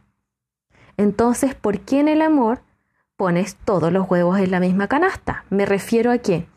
[0.97, 2.59] Entonces, ¿por qué en el amor
[3.15, 5.45] pones todos los huevos en la misma canasta?
[5.49, 6.47] Me refiero a que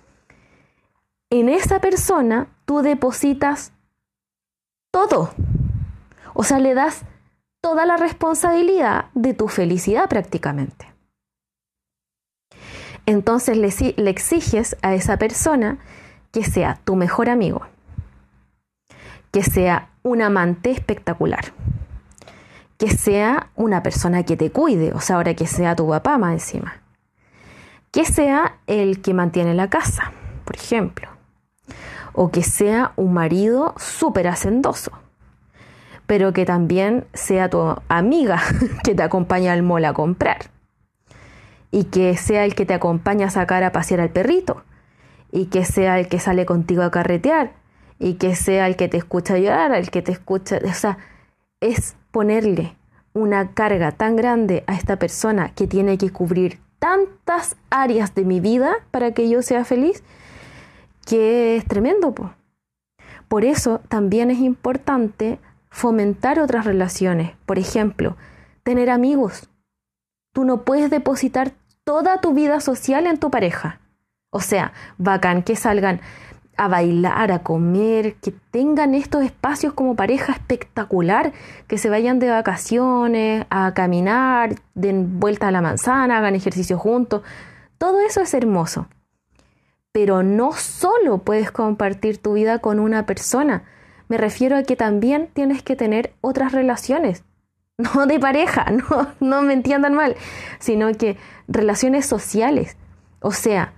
[1.30, 3.72] en esa persona tú depositas
[4.90, 5.30] todo.
[6.34, 7.04] O sea, le das
[7.60, 10.92] toda la responsabilidad de tu felicidad prácticamente.
[13.06, 15.78] Entonces le, exiges a esa persona
[16.32, 17.68] que sea tu mejor amigo,
[19.32, 21.46] que sea un amante espectacular,
[22.78, 26.34] que sea una persona que te cuide, o sea, ahora que sea tu papá más
[26.34, 26.82] encima,
[27.90, 30.12] que sea el que mantiene la casa,
[30.44, 31.08] por ejemplo,
[32.12, 34.92] o que sea un marido súper hacendoso,
[36.06, 38.42] pero que también sea tu amiga
[38.84, 40.50] que te acompaña al mall a comprar.
[41.74, 44.62] Y que sea el que te acompaña a sacar a pasear al perrito.
[45.30, 47.54] Y que sea el que sale contigo a carretear
[48.02, 50.98] y que sea el que te escucha llorar, el que te escucha, o sea,
[51.60, 52.76] es ponerle
[53.12, 58.40] una carga tan grande a esta persona que tiene que cubrir tantas áreas de mi
[58.40, 60.02] vida para que yo sea feliz,
[61.06, 62.12] que es tremendo.
[63.28, 65.38] Por eso también es importante
[65.70, 67.36] fomentar otras relaciones.
[67.46, 68.16] Por ejemplo,
[68.64, 69.48] tener amigos.
[70.34, 71.52] Tú no puedes depositar
[71.84, 73.80] toda tu vida social en tu pareja.
[74.30, 76.00] O sea, bacán que salgan
[76.64, 81.32] a bailar, a comer, que tengan estos espacios como pareja espectacular,
[81.66, 87.22] que se vayan de vacaciones, a caminar, den vuelta a la manzana, hagan ejercicio juntos.
[87.78, 88.86] Todo eso es hermoso.
[89.90, 93.64] Pero no solo puedes compartir tu vida con una persona,
[94.08, 97.24] me refiero a que también tienes que tener otras relaciones,
[97.78, 100.14] no de pareja, no, no me entiendan mal,
[100.60, 101.16] sino que
[101.48, 102.76] relaciones sociales.
[103.18, 103.72] O sea,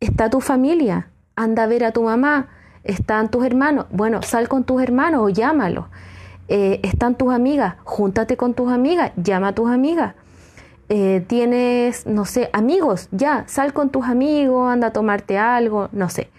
[0.00, 2.48] está tu familia, anda a ver a tu mamá,
[2.82, 5.86] están tus hermanos, bueno, sal con tus hermanos o llámalos.
[6.48, 10.14] Eh, están tus amigas, júntate con tus amigas, llama a tus amigas.
[10.90, 16.10] Eh, tienes, no sé, amigos, ya, sal con tus amigos, anda a tomarte algo, no
[16.10, 16.30] sé.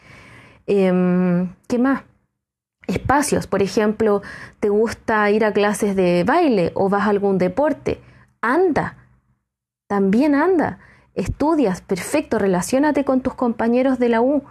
[0.68, 2.04] Em, ¿Qué más?
[2.88, 3.48] espacios.
[3.48, 4.22] Por ejemplo,
[4.60, 8.00] te gusta ir a clases de baile o vas a algún deporte.
[8.42, 8.98] Anda,
[9.88, 10.80] también anda.
[11.14, 14.44] Estudias, perfecto, relacionate con tus compañeros de la U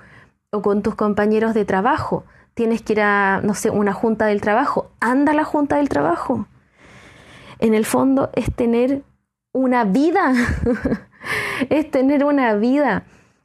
[0.55, 2.25] o con tus compañeros de trabajo.
[2.55, 4.91] Tienes que ir a, no sé, una junta del trabajo.
[5.01, 6.47] Anda a la junta del trabajo.
[7.59, 9.03] En el fondo es tener
[9.53, 10.33] una vida.
[11.71, 13.05] es tener una vida.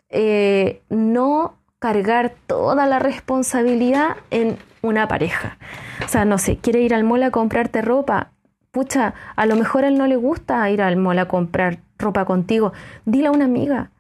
[0.09, 5.57] Eh, no cargar toda la responsabilidad en una pareja.
[6.05, 8.31] O sea, no sé, quiere ir al mall a comprarte ropa.
[8.71, 12.25] Pucha, a lo mejor a él no le gusta ir al mall a comprar ropa
[12.25, 12.73] contigo.
[13.05, 13.91] Dile a una amiga.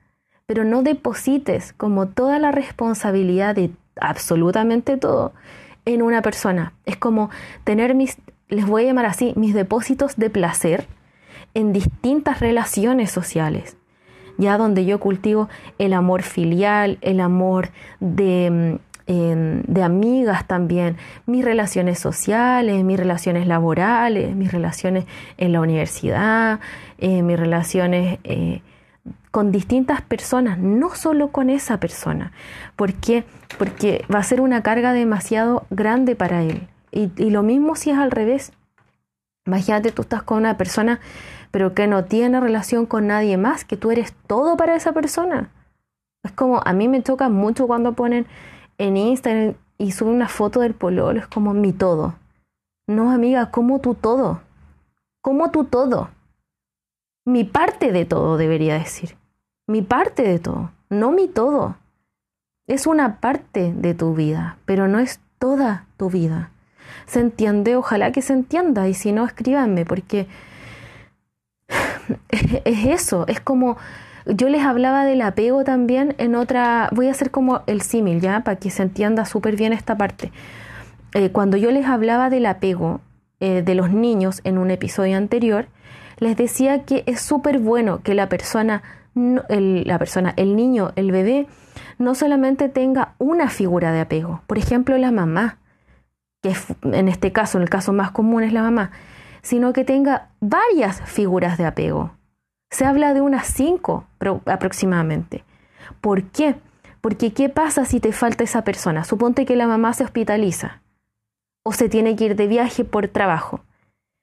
[0.49, 3.69] Pero no deposites como toda la responsabilidad de
[4.01, 5.31] absolutamente todo
[5.85, 6.73] en una persona.
[6.87, 7.29] Es como
[7.65, 10.87] tener mis, les voy a llamar así, mis depósitos de placer
[11.53, 13.77] en distintas relaciones sociales
[14.39, 21.43] ya donde yo cultivo el amor filial, el amor de, mm, de amigas también, mis
[21.43, 25.05] relaciones sociales, mis relaciones laborales, mis relaciones
[25.37, 26.61] en la universidad,
[26.99, 28.61] eh, mis relaciones eh,
[29.31, 32.31] con distintas personas, no solo con esa persona.
[32.75, 33.25] ¿Por qué?
[33.57, 36.67] Porque va a ser una carga demasiado grande para él.
[36.91, 38.51] Y, lo mismo si es al revés.
[39.45, 40.99] Imagínate, tú estás con una persona
[41.51, 45.49] pero que no tiene relación con nadie más, que tú eres todo para esa persona.
[46.23, 48.27] Es como, a mí me choca mucho cuando ponen
[48.77, 52.15] en Instagram y suben una foto del pololo, es como mi todo.
[52.87, 54.41] No, amiga, como tu todo.
[55.21, 56.09] Como tu todo.
[57.25, 59.15] Mi parte de todo, debería decir.
[59.69, 61.75] Mi parte de todo, no mi todo.
[62.65, 66.49] Es una parte de tu vida, pero no es toda tu vida.
[67.05, 67.75] ¿Se entiende?
[67.75, 70.25] Ojalá que se entienda y si no, escríbanme porque
[72.29, 73.77] es eso, es como
[74.25, 78.39] Yo les hablaba del apego también en otra, voy a hacer como el símil, ¿ya?
[78.39, 80.31] Para que se entienda súper bien esta parte.
[81.13, 83.01] Eh, cuando yo les hablaba del apego
[83.39, 85.67] eh, de los niños en un episodio anterior,
[86.17, 88.81] les decía que es súper bueno que la persona,
[89.47, 91.47] la persona, el niño, el bebé,
[91.97, 95.59] no solamente tenga una figura de apego, por ejemplo la mamá,
[96.41, 96.53] que
[96.83, 98.91] en este caso, en el caso más común es la mamá,
[99.41, 102.11] sino que tenga varias figuras de apego.
[102.71, 104.05] Se habla de unas cinco
[104.45, 105.43] aproximadamente.
[106.01, 106.55] ¿Por qué?
[107.01, 109.03] Porque ¿qué pasa si te falta esa persona?
[109.03, 110.81] Suponte que la mamá se hospitaliza
[111.63, 113.61] o se tiene que ir de viaje por trabajo.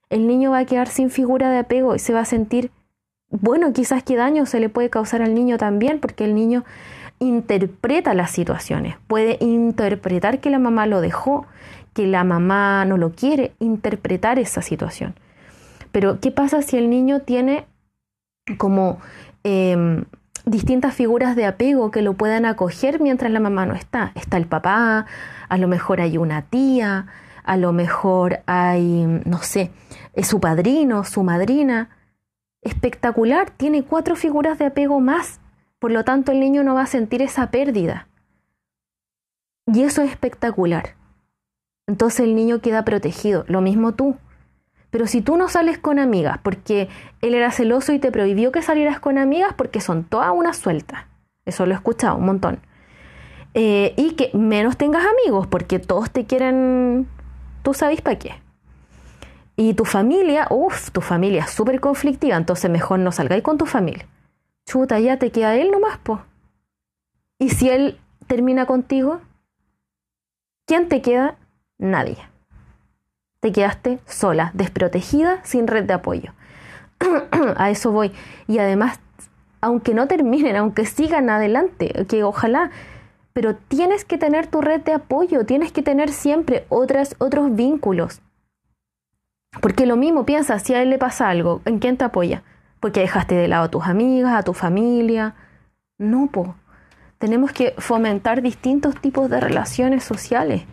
[0.09, 2.70] El niño va a quedar sin figura de apego y se va a sentir,
[3.30, 6.64] bueno, quizás qué daño se le puede causar al niño también, porque el niño
[7.18, 11.46] interpreta las situaciones, puede interpretar que la mamá lo dejó,
[11.94, 15.14] que la mamá no lo quiere, interpretar esa situación.
[15.92, 17.66] Pero, ¿qué pasa si el niño tiene
[18.58, 18.98] como
[19.44, 20.04] em,
[20.44, 24.12] distintas figuras de apego que lo puedan acoger mientras la mamá no está?
[24.14, 25.06] Está el papá,
[25.48, 27.06] a lo mejor hay una tía,
[27.44, 29.70] a lo mejor hay, no sé,
[30.12, 31.95] es su padrino, su madrina.
[32.66, 35.38] Espectacular, tiene cuatro figuras de apego más,
[35.78, 38.08] por lo tanto el niño no va a sentir esa pérdida.
[39.72, 40.96] Y eso es espectacular.
[41.86, 44.16] Entonces el niño queda protegido, lo mismo tú.
[44.90, 46.88] Pero si tú no sales con amigas porque
[47.20, 51.06] él era celoso y te prohibió que salieras con amigas porque son todas una suelta,
[51.44, 52.58] eso lo he escuchado un montón.
[53.54, 57.06] Eh, y que menos tengas amigos porque todos te quieren
[57.62, 58.34] tú sabes para qué.
[59.57, 63.66] Y tu familia, uff, tu familia es súper conflictiva, entonces mejor no salgáis con tu
[63.66, 64.07] familia.
[64.66, 66.20] Chuta, ya te queda él nomás, po.
[67.38, 69.20] Y si él termina contigo,
[70.66, 71.36] ¿quién te queda?
[71.78, 72.18] Nadie.
[73.40, 76.32] Te quedaste sola, desprotegida, sin red de apoyo.
[77.57, 78.12] A eso voy.
[78.46, 79.00] Y además,
[79.61, 82.70] aunque no terminen, aunque sigan adelante, que ojalá
[83.36, 88.22] pero tienes que tener tu red de apoyo, tienes que tener siempre otras, otros vínculos.
[89.61, 92.42] Porque lo mismo piensa, si a él le pasa algo, ¿en quién te apoya?
[92.80, 95.34] Porque dejaste de lado a tus amigas, a tu familia.
[95.99, 96.55] No, po.
[97.18, 100.64] Tenemos que fomentar distintos tipos de relaciones sociales.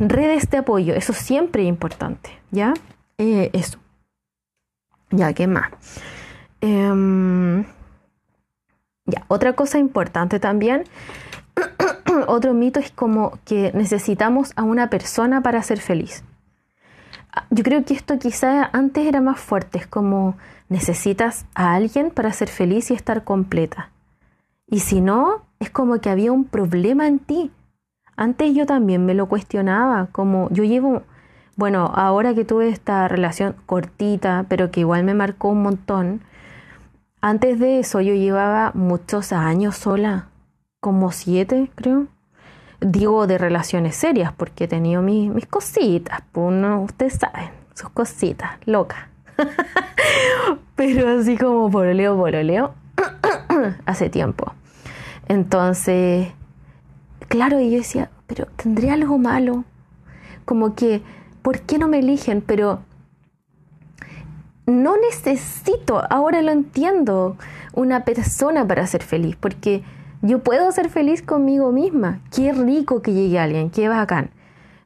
[0.00, 2.74] Redes de apoyo, eso siempre es importante, ¿ya?
[3.18, 3.78] Eh, eso.
[5.10, 5.70] Ya, ¿qué más?
[6.60, 7.64] Eh,
[9.06, 10.84] ya, otra cosa importante también,
[12.26, 16.24] otro mito es como que necesitamos a una persona para ser feliz.
[17.50, 20.36] Yo creo que esto quizá antes era más fuerte, es como
[20.68, 23.90] necesitas a alguien para ser feliz y estar completa.
[24.66, 27.50] Y si no, es como que había un problema en ti.
[28.16, 31.02] Antes yo también me lo cuestionaba, como yo llevo,
[31.56, 36.20] bueno, ahora que tuve esta relación cortita, pero que igual me marcó un montón,
[37.20, 40.28] antes de eso yo llevaba muchos años sola,
[40.80, 42.06] como siete creo.
[42.86, 47.88] Digo de relaciones serias porque he tenido mis, mis cositas, pues no, ustedes saben, sus
[47.88, 49.08] cositas, locas.
[50.76, 52.74] Pero así como por por leo
[53.86, 54.52] hace tiempo.
[55.28, 56.28] Entonces,
[57.28, 59.64] claro, y yo decía, pero tendría algo malo.
[60.44, 61.00] Como que,
[61.40, 62.42] ¿por qué no me eligen?
[62.42, 62.80] Pero
[64.66, 67.38] no necesito, ahora lo entiendo,
[67.72, 69.82] una persona para ser feliz, porque
[70.24, 72.20] yo puedo ser feliz conmigo misma.
[72.34, 74.30] Qué rico que llegue alguien, qué bacán.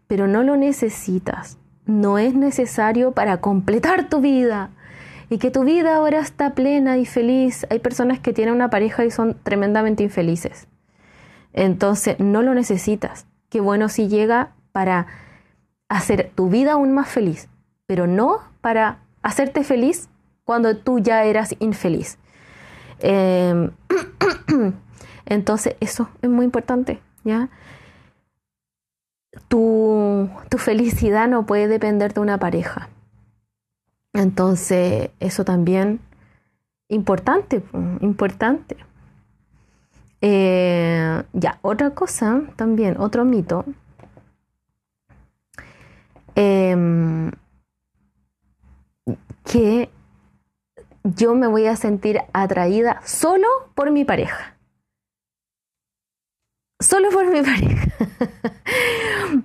[0.09, 1.59] Pero no lo necesitas.
[1.87, 4.71] No es necesario para completar tu vida.
[5.31, 7.67] Y que tu vida ahora está plena y feliz.
[7.71, 10.67] Hay personas que tienen una pareja y son tremendamente infelices.
[11.53, 13.27] Entonces, no lo necesitas.
[13.49, 15.07] Qué bueno si llega para
[15.89, 17.49] hacer tu vida aún más feliz,
[17.87, 20.09] pero no para hacerte feliz
[20.45, 22.19] cuando tú ya eras infeliz.
[22.99, 23.71] Em,
[25.29, 27.51] entonces, eso es muy importante, ¿ya?
[29.49, 32.89] Tu, tu, felicidad no puede depender de una pareja.
[34.15, 36.01] Entonces, eso también
[36.89, 37.63] importante,
[38.01, 38.77] importante.
[40.21, 43.65] Eh, ya, otra cosa también, otro mito.
[46.35, 47.31] Eh,
[49.45, 49.91] que
[51.05, 54.58] yo me voy a sentir atraída solo por mi pareja.
[56.81, 57.91] Solo por mi pareja.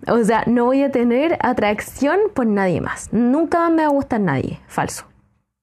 [0.08, 3.12] o sea, no voy a tener atracción por nadie más.
[3.12, 4.60] Nunca me va a gustar nadie.
[4.68, 5.06] Falso.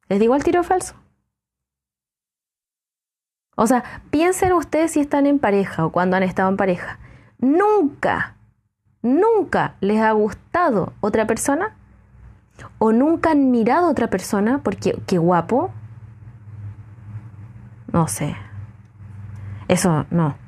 [0.09, 0.95] ¿Les digo el tiro falso?
[3.57, 6.99] O sea, piensen ustedes si están en pareja o cuando han estado en pareja.
[7.39, 8.35] Nunca,
[9.03, 11.77] nunca les ha gustado otra persona
[12.79, 15.71] o nunca han mirado a otra persona porque qué guapo.
[17.93, 18.37] no sé.
[19.69, 20.40] Eso no.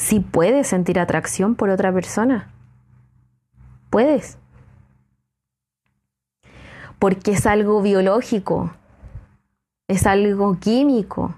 [0.00, 2.48] Si puedes sentir atracción por otra persona,
[3.90, 4.38] puedes.
[6.98, 8.72] Porque es algo biológico,
[9.88, 11.34] es algo químico.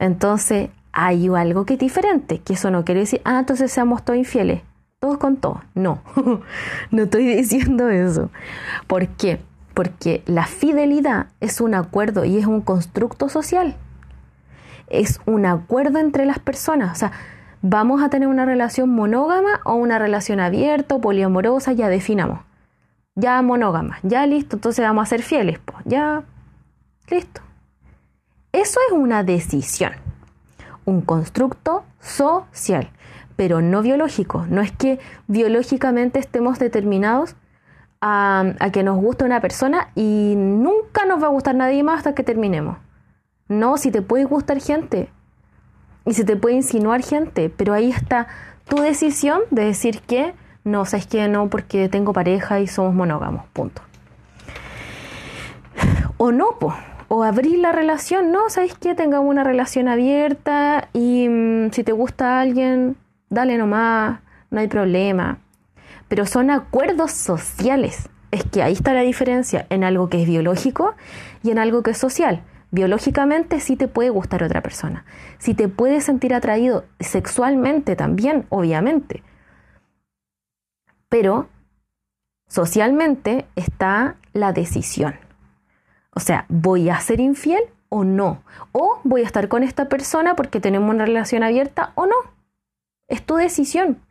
[0.00, 4.18] Entonces hay algo que es diferente, que eso no quiere decir, ah, entonces seamos todos
[4.18, 4.62] infieles,
[4.98, 5.60] todos con todos.
[5.76, 6.02] No,
[6.90, 8.28] no estoy diciendo eso.
[8.88, 9.40] ¿Por qué?
[9.72, 13.76] Porque la fidelidad es un acuerdo y es un constructo social.
[14.88, 16.90] Es un acuerdo entre las personas.
[16.90, 17.12] O sea,
[17.68, 22.40] vamos a tener una relación monógama o una relación abierta poliamorosa, ya definamos.
[23.16, 26.22] Ya monógama, ya listo, entonces vamos a ser fieles, pues, ya
[27.08, 27.40] listo.
[28.52, 29.92] Eso es una decisión,
[30.84, 32.90] un constructo social,
[33.34, 34.46] pero no biológico.
[34.48, 37.34] No es que biológicamente estemos determinados
[38.00, 42.14] a, que nos guste una persona y nunca nos va a gustar nadie más hasta
[42.14, 42.78] que terminemos.
[43.48, 45.10] No, si te puede gustar gente
[46.06, 48.28] y si te puede insinuar gente, pero ahí está
[48.66, 50.34] tu decisión de decir que
[50.64, 53.82] no, sabes que no, porque tengo pareja y somos monógamos, punto.
[56.18, 56.56] O no,
[57.08, 61.92] o abrir la relación, no, sabes que tengamos una relación abierta y mm, si te
[61.92, 62.96] gusta alguien,
[63.28, 65.38] dale nomás, no hay problema
[66.08, 68.08] pero son acuerdos sociales.
[68.30, 70.94] Es que ahí está la diferencia en algo que es biológico
[71.42, 72.42] y en algo que es social.
[72.76, 75.06] Biológicamente sí te puede gustar otra persona,
[75.38, 79.22] si te puedes sentir atraído sexualmente también, obviamente.
[81.08, 81.48] Pero
[82.46, 85.14] socialmente está la decisión.
[86.10, 88.42] O sea, ¿voy a ser infiel o no?
[88.72, 92.16] ¿O voy a estar con esta persona porque tenemos una relación abierta o no?
[93.08, 94.02] Es tu decisión.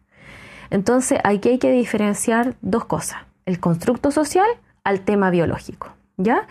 [0.71, 4.47] Entonces aquí hay que diferenciar dos cosas, el constructo social
[4.83, 6.47] al tema biológico, ¿ya?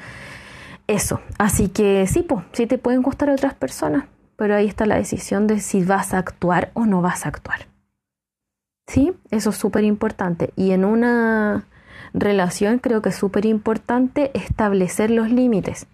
[0.87, 4.05] Eso, así que sí, pues, sí te pueden gustar otras personas,
[4.37, 7.67] pero ahí está la decisión de si vas a actuar o no vas a actuar.
[8.87, 9.15] ¿Sí?
[9.31, 10.53] Eso es súper importante.
[10.57, 11.65] Y en una
[12.13, 15.87] relación creo que es súper importante establecer los límites.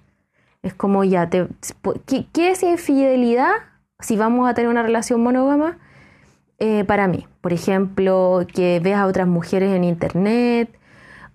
[0.62, 1.46] Es como ya, te,
[2.32, 3.52] ¿qué es infidelidad?
[4.00, 5.78] Si vamos a tener una relación monógama,
[6.58, 7.26] eh, para mí.
[7.40, 10.68] Por ejemplo, que veas a otras mujeres en internet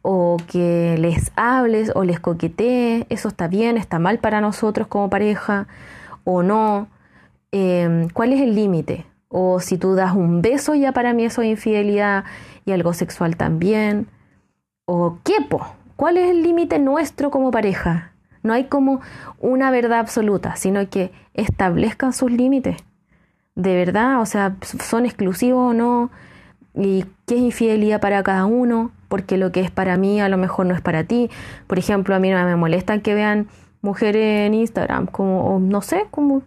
[0.08, 5.10] o que les hables o les coquetees, eso está bien, está mal para nosotros como
[5.10, 5.68] pareja
[6.24, 6.88] o no.
[7.52, 9.08] Em, ¿Cuál es el límite?
[9.30, 12.26] O si tú das un beso, ya para mí eso es infidelidad
[12.66, 14.08] y algo sexual también.
[14.86, 15.66] ¿O qué, po?
[15.96, 18.12] ¿Cuál es el límite nuestro como pareja?
[18.44, 19.02] No hay como
[19.40, 22.84] una verdad absoluta, sino que establezcan sus límites
[23.56, 26.12] de verdad, o sea, son exclusivos o no,
[26.76, 30.38] y qué es infidelidad para cada uno, porque lo que es para mí a lo
[30.38, 31.30] mejor no es para ti.
[31.68, 33.48] Por ejemplo, a mí no me molesta que vean
[33.82, 36.42] mujeres en Instagram, como, no sé, como,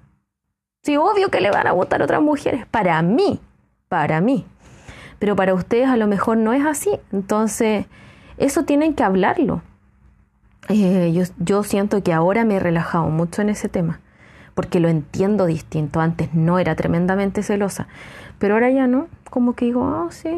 [0.83, 3.41] sí, obvio que le van a gustar otras mujeres, para mí,
[3.89, 4.45] para mí.
[5.19, 7.87] Pero para ustedes a lo mejor no es así, entonces
[8.37, 9.63] eso tienen que hablarlo.
[10.69, 14.01] Eh, yo, yo siento que ahora me he relajado mucho en ese tema
[14.59, 16.01] porque lo entiendo distinto.
[16.01, 17.87] Antes no era tremendamente celosa,
[18.41, 20.29] pero ahora ya no, como que digo, ah, sí,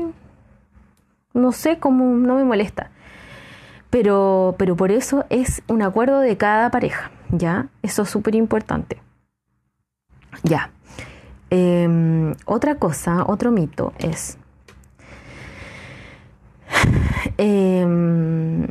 [1.34, 2.90] no sé, cómo no me molesta.
[3.90, 7.68] Pero, pero por eso es un acuerdo de cada pareja, ¿ya?
[7.82, 8.98] Eso es súper importante.
[10.44, 10.70] Ya.
[11.50, 14.38] Em, otra cosa, otro mito es...
[17.36, 18.66] Em,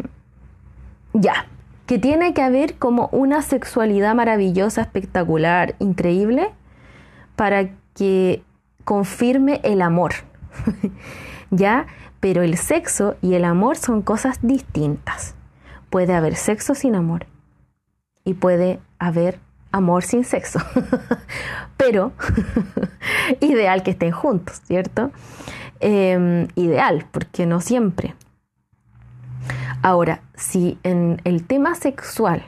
[1.13, 1.47] ya,
[1.85, 6.51] que tiene que haber como una sexualidad maravillosa, espectacular, increíble,
[7.35, 8.43] para que
[8.85, 10.13] confirme el amor.
[11.51, 11.87] ¿Ya?
[12.19, 15.35] Pero el sexo y el amor son cosas distintas.
[15.89, 17.25] Puede haber sexo sin amor
[18.23, 19.39] y puede haber
[19.71, 20.59] amor sin sexo.
[21.77, 22.11] Pero
[23.39, 25.11] ideal que estén juntos, ¿cierto?
[25.79, 28.15] Em, ideal, porque no siempre.
[29.81, 32.43] Ahora, si en el tema sexual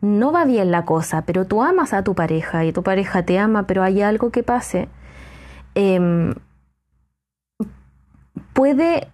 [0.00, 3.38] no va bien la cosa, pero tú amas a tu pareja y tu pareja te
[3.38, 4.88] ama, pero hay algo que pase,
[5.74, 6.34] em,
[8.56, 9.08] puede,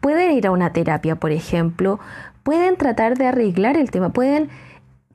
[0.00, 1.98] pueden ir a una terapia, por ejemplo,
[2.42, 4.50] pueden tratar de arreglar el tema, pueden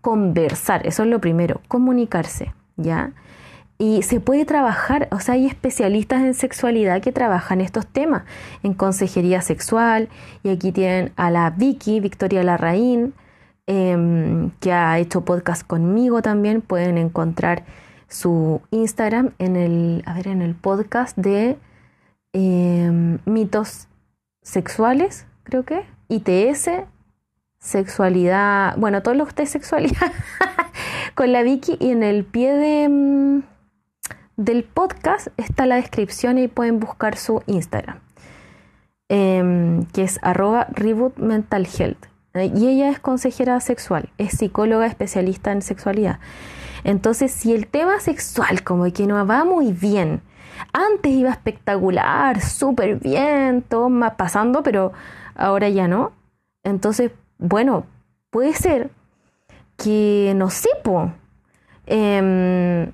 [0.01, 3.11] conversar, eso es lo primero, comunicarse, ¿ya?
[3.77, 8.23] Y se puede trabajar, o sea, hay especialistas en sexualidad que trabajan estos temas,
[8.63, 10.09] en consejería sexual,
[10.41, 13.13] y aquí tienen a la Vicky, Victoria Larraín,
[13.67, 17.63] em, que ha hecho podcast conmigo también, pueden encontrar
[18.07, 21.57] su Instagram en el, a ver, en el podcast de
[22.33, 23.87] em, mitos
[24.41, 26.85] sexuales, creo que, ITS,
[27.59, 30.11] sexualidad, bueno, todos los de sexualidad,
[31.15, 33.43] con la Vicky y en el pie de, mm,
[34.37, 37.99] del podcast está la descripción y pueden buscar su Instagram,
[39.09, 42.07] em, que es arroba reboot mental health.
[42.33, 46.19] Y ella es consejera sexual, es psicóloga especialista en sexualidad.
[46.85, 50.21] Entonces, si el tema sexual como que no va muy bien,
[50.73, 54.93] antes iba espectacular, súper bien, todo más pasando, pero
[55.35, 56.11] ahora ya no.
[56.63, 57.85] Entonces, bueno,
[58.29, 58.91] puede ser
[59.77, 60.69] que, no sé,
[61.87, 62.91] em,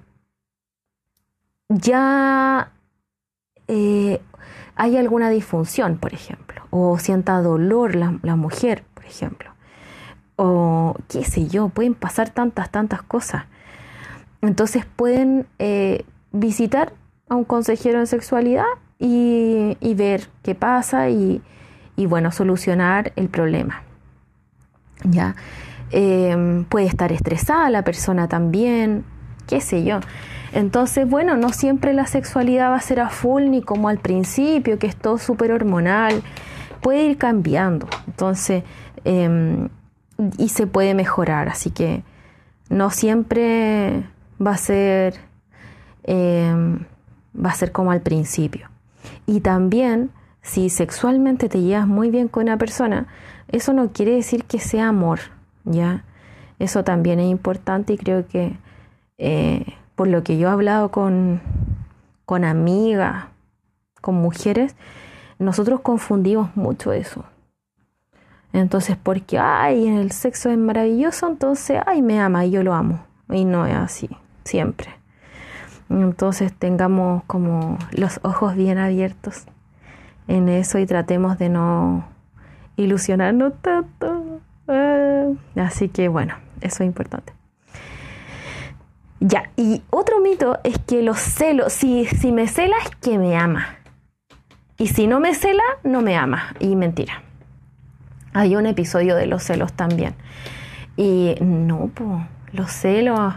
[1.70, 2.72] ya
[3.68, 4.22] eh,
[4.76, 9.52] hay alguna disfunción, por ejemplo, o sienta dolor la, la mujer, por ejemplo,
[10.38, 13.46] o qué sé yo, pueden pasar tantas, tantas cosas.
[14.42, 16.94] Entonces pueden eh, visitar
[17.30, 18.66] a un consejero en sexualidad
[19.00, 21.42] y, ver qué pasa y,
[21.98, 23.84] bueno, solucionar el problema.
[25.04, 25.36] ¿Ya?
[25.92, 29.06] Em, puede estar estresada la persona también,
[29.48, 30.00] qué sé yo.
[30.54, 34.80] Entonces, bueno, no siempre la sexualidad va a ser a full ni como al principio,
[34.80, 36.24] que es todo súper hormonal.
[36.82, 37.88] Puede ir cambiando.
[38.08, 38.64] Entonces,
[39.04, 39.70] em,
[40.38, 41.50] y se puede mejorar.
[41.50, 42.04] Así que
[42.70, 44.04] no siempre
[44.46, 45.16] va a ser,
[46.04, 46.86] em,
[47.44, 48.70] va a ser como al principio.
[49.26, 50.12] Y también,
[50.42, 53.08] si sexualmente te llevas muy bien con una persona,
[53.48, 55.20] eso no quiere decir que sea amor,
[55.64, 56.04] ¿ya?
[56.60, 58.58] Eso también es importante y creo que
[59.18, 59.66] eh,
[59.96, 61.42] por lo que yo he hablado con,
[62.26, 63.26] con amigas,
[64.02, 64.76] con mujeres,
[65.40, 67.26] nosotros confundimos mucho eso.
[68.54, 73.06] Entonces, porque, ay, el sexo es maravilloso, entonces, ay, me ama y yo lo amo.
[73.30, 74.10] Y no es así
[74.44, 74.90] siempre.
[75.90, 79.46] Entonces tengamos como los ojos bien abiertos
[80.28, 82.08] en eso y tratemos de no
[82.76, 84.42] ilusionarnos tanto.
[84.68, 87.34] Ah, así que bueno, eso es importante.
[89.20, 93.36] Ya, y otro mito es que los celos, si, si me cela es que me
[93.36, 93.78] ama.
[94.78, 96.54] Y si no me cela, no me ama.
[96.60, 97.24] Y mentira.
[98.34, 100.14] Hay un episodio de los celos también.
[100.98, 102.10] Y no, pues,
[102.52, 103.34] los celos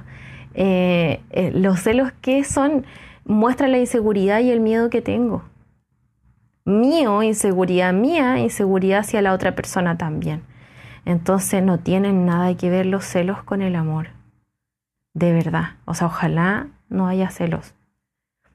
[0.54, 2.84] eh, eh, los celos que son
[3.24, 5.42] muestran la inseguridad y el miedo que tengo.
[6.64, 10.42] Mío, inseguridad mía, inseguridad hacia la otra persona también.
[11.04, 14.08] Entonces no tienen nada que ver los celos con el amor.
[15.14, 15.76] De verdad.
[15.84, 17.74] O sea, ojalá no haya celos.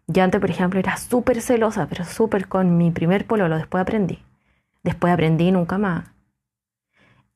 [0.08, 3.58] Yo antes, por ejemplo, era súper celosa, pero súper con mi primer pololo.
[3.58, 4.20] Después aprendí.
[4.84, 6.06] Después aprendí nunca más.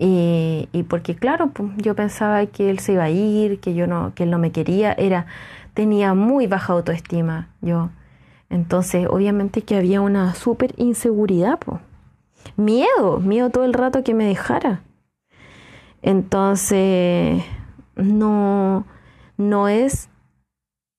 [0.02, 4.14] Y, porque claro, pues, yo pensaba que él se iba a ir, que yo no,
[4.16, 5.26] que él no me quería, era,
[5.74, 7.89] tenía muy baja autoestima yo.
[8.50, 11.82] Entonces, obviamente que había una súper inseguridad, pues.
[12.56, 14.82] Miedo, miedo todo el rato que me dejara.
[16.02, 17.43] Entonces,
[17.95, 18.86] no,
[19.38, 20.10] no es,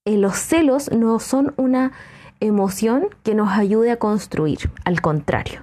[0.05, 1.93] eh, los celos no son una
[2.41, 5.63] emoción que nos ayude a construir, al contrario,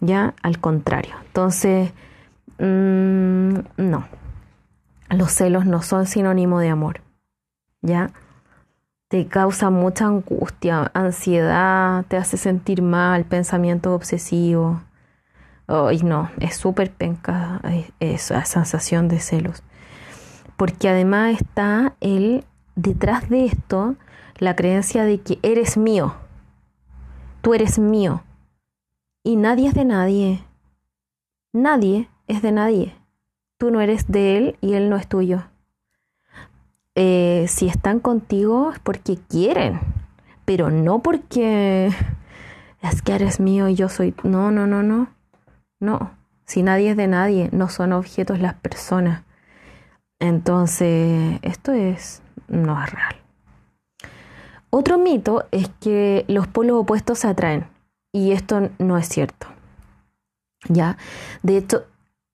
[0.00, 1.14] ya, al contrario.
[1.26, 1.92] Entonces,
[2.58, 4.06] Mm, no,
[5.10, 7.00] los celos no son sinónimo de amor,
[7.80, 8.10] ¿ya?
[9.08, 14.80] Te causa mucha angustia, ansiedad, te hace sentir mal, pensamiento obsesivo.
[15.66, 17.60] Ay, no, es súper penca
[18.00, 19.62] esa sensación de celos.
[20.56, 22.44] Porque además está el,
[22.74, 23.96] detrás de esto,
[24.38, 26.14] la creencia de que eres mío.
[27.42, 28.22] Tú eres mío.
[29.22, 30.44] Y nadie es de nadie.
[31.52, 32.94] Nadie es de nadie.
[33.58, 35.44] Tú no eres de él y él no es tuyo.
[36.94, 39.80] Eh, si están contigo es porque quieren,
[40.44, 41.90] pero no porque
[42.82, 44.14] es que eres mío y yo soy...
[44.22, 45.08] No, no, no, no.
[45.80, 46.10] No.
[46.44, 49.22] Si nadie es de nadie, no son objetos las personas.
[50.18, 52.22] Entonces, esto es...
[52.48, 53.16] no es real.
[54.70, 57.66] Otro mito es que los polos opuestos se atraen.
[58.12, 59.46] Y esto no es cierto.
[60.68, 60.96] ¿Ya?
[61.42, 61.84] De hecho,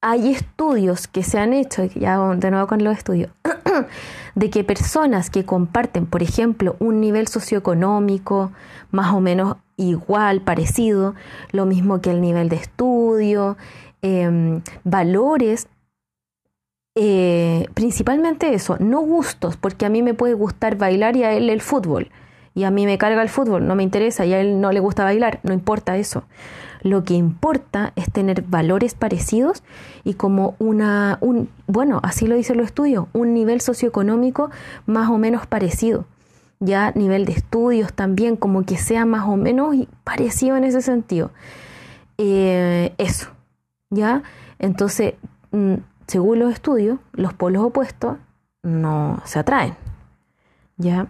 [0.01, 3.31] hay estudios que se han hecho, ya de nuevo con los estudios,
[4.35, 8.53] de que personas que comparten, por ejemplo, un nivel socioeconómico
[8.91, 11.15] más o menos igual, parecido,
[11.53, 13.57] lo mismo que el nivel de estudio,
[14.03, 15.69] em, valores,
[16.95, 21.51] eh, principalmente eso, no gustos, porque a mí me puede gustar bailar y a él
[21.51, 22.11] el fútbol,
[22.55, 24.81] y a mí me carga el fútbol, no me interesa, y a él no le
[24.81, 26.25] gusta bailar, no importa eso.
[26.83, 29.63] Lo que importa es tener valores parecidos
[30.05, 34.51] y como una, un, bueno, así lo dice el estudio, un nivel socioeconómico
[34.87, 36.05] más o menos parecido.
[36.61, 41.31] Ya nivel de estudios también, como que sea más o menos parecido en ese sentido.
[42.17, 43.29] Eh, eso,
[43.91, 44.23] ¿ya?
[44.59, 45.15] Entonces,
[45.53, 45.75] mm,
[46.09, 48.17] según los estudios, los polos opuestos
[48.63, 49.77] no se atraen.
[50.77, 51.09] ¿Ya?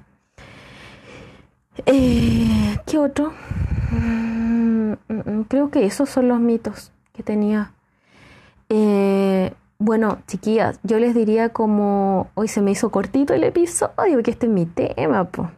[1.87, 3.33] Eh, ¿Qué otro?
[5.09, 7.73] Mm, creo que esos son los mitos que tenía.
[8.69, 14.31] Eh, bueno, chiquillas, yo les diría como hoy se me hizo cortito el episodio, que
[14.33, 15.49] este es mi tema, pues.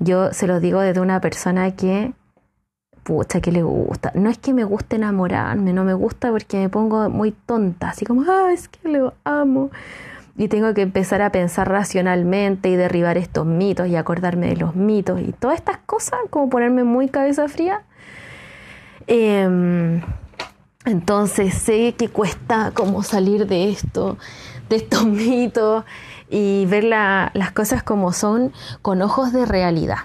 [0.00, 2.12] Yo se los digo desde una persona que,
[3.02, 4.12] pucha, que le gusta.
[4.14, 8.06] No es que me guste enamorarme, no me gusta porque me pongo muy tonta, así
[8.06, 9.70] como, ah, es que le amo.
[10.36, 14.76] Y tengo que empezar a pensar racionalmente y derribar estos mitos y acordarme de los
[14.76, 17.82] mitos y todas estas cosas, como ponerme muy cabeza fría.
[19.10, 20.02] Em,
[20.84, 24.18] entonces sé que cuesta como salir de esto,
[24.68, 25.84] de estos mitos
[26.28, 28.52] y ver las cosas como son
[28.82, 30.00] con ojos de realidad.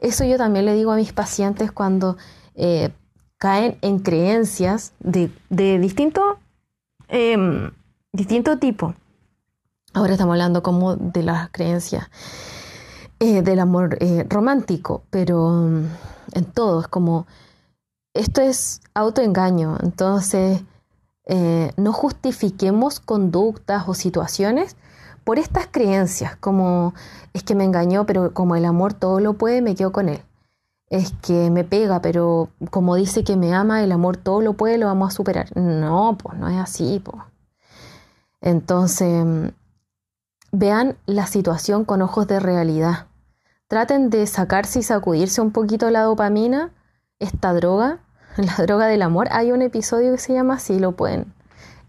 [0.00, 2.16] Eso yo también le digo a mis pacientes cuando
[2.56, 2.90] eh,
[3.38, 5.30] caen en creencias de,
[5.78, 6.38] distinto,
[7.06, 7.70] em,
[8.12, 8.94] distinto tipo.
[9.94, 12.08] Ahora estamos hablando como de las creencias
[13.20, 15.84] eh, del amor eh, romántico, pero mm,
[16.32, 17.26] en todo es como
[18.20, 20.62] esto es autoengaño, entonces
[21.24, 24.76] eh, no justifiquemos conductas o situaciones
[25.24, 26.92] por estas creencias, como
[27.32, 30.22] es que me engañó, pero como el amor todo lo puede, me quedo con él.
[30.88, 34.76] Es que me pega, pero como dice que me ama, el amor todo lo puede,
[34.76, 35.56] lo vamos a superar.
[35.56, 37.22] No, pues no es así, pues.
[38.40, 39.52] Entonces,
[40.52, 43.06] vean la situación con ojos de realidad.
[43.68, 46.72] Traten de sacarse y sacudirse un poquito la dopamina
[47.20, 48.00] esta droga,
[48.46, 49.28] la droga del amor.
[49.30, 51.32] Hay un episodio que se llama así, lo pueden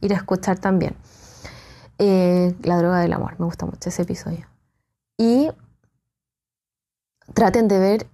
[0.02, 0.95] ir a escuchar también.
[1.97, 4.47] Eh, la droga del amor, me gusta mucho ese episodio.
[5.18, 5.52] Y
[7.34, 8.08] traten de ver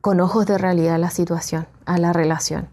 [0.00, 2.68] con ojos de realidad la situación, a la relación.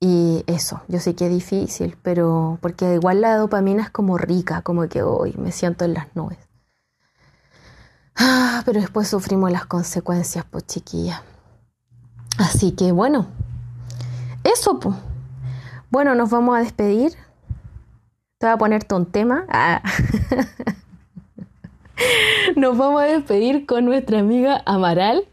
[0.00, 4.62] Y eso, yo sé que es difícil, pero porque igual la dopamina es como rica,
[4.62, 6.38] como que hoy me siento en las nubes.
[8.14, 11.22] Ah, pero después sufrimos las consecuencias, pues chiquilla.
[12.38, 13.26] Así que bueno,
[14.44, 14.78] eso.
[15.90, 17.12] Bueno, nos vamos a despedir.
[18.38, 19.46] Te voy a ponerte un tema.
[19.48, 19.82] Ah.
[22.56, 25.26] Nos vamos a despedir con nuestra amiga Amaral,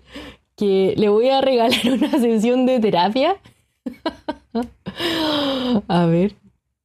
[0.56, 3.38] que le voy a regalar una sesión de terapia.
[5.88, 6.36] a ver,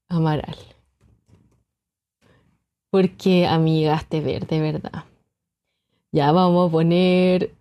[0.09, 0.57] Amaral.
[2.91, 5.05] Porque, amigas, te ver, de verdad.
[6.11, 7.53] Ya vamos a poner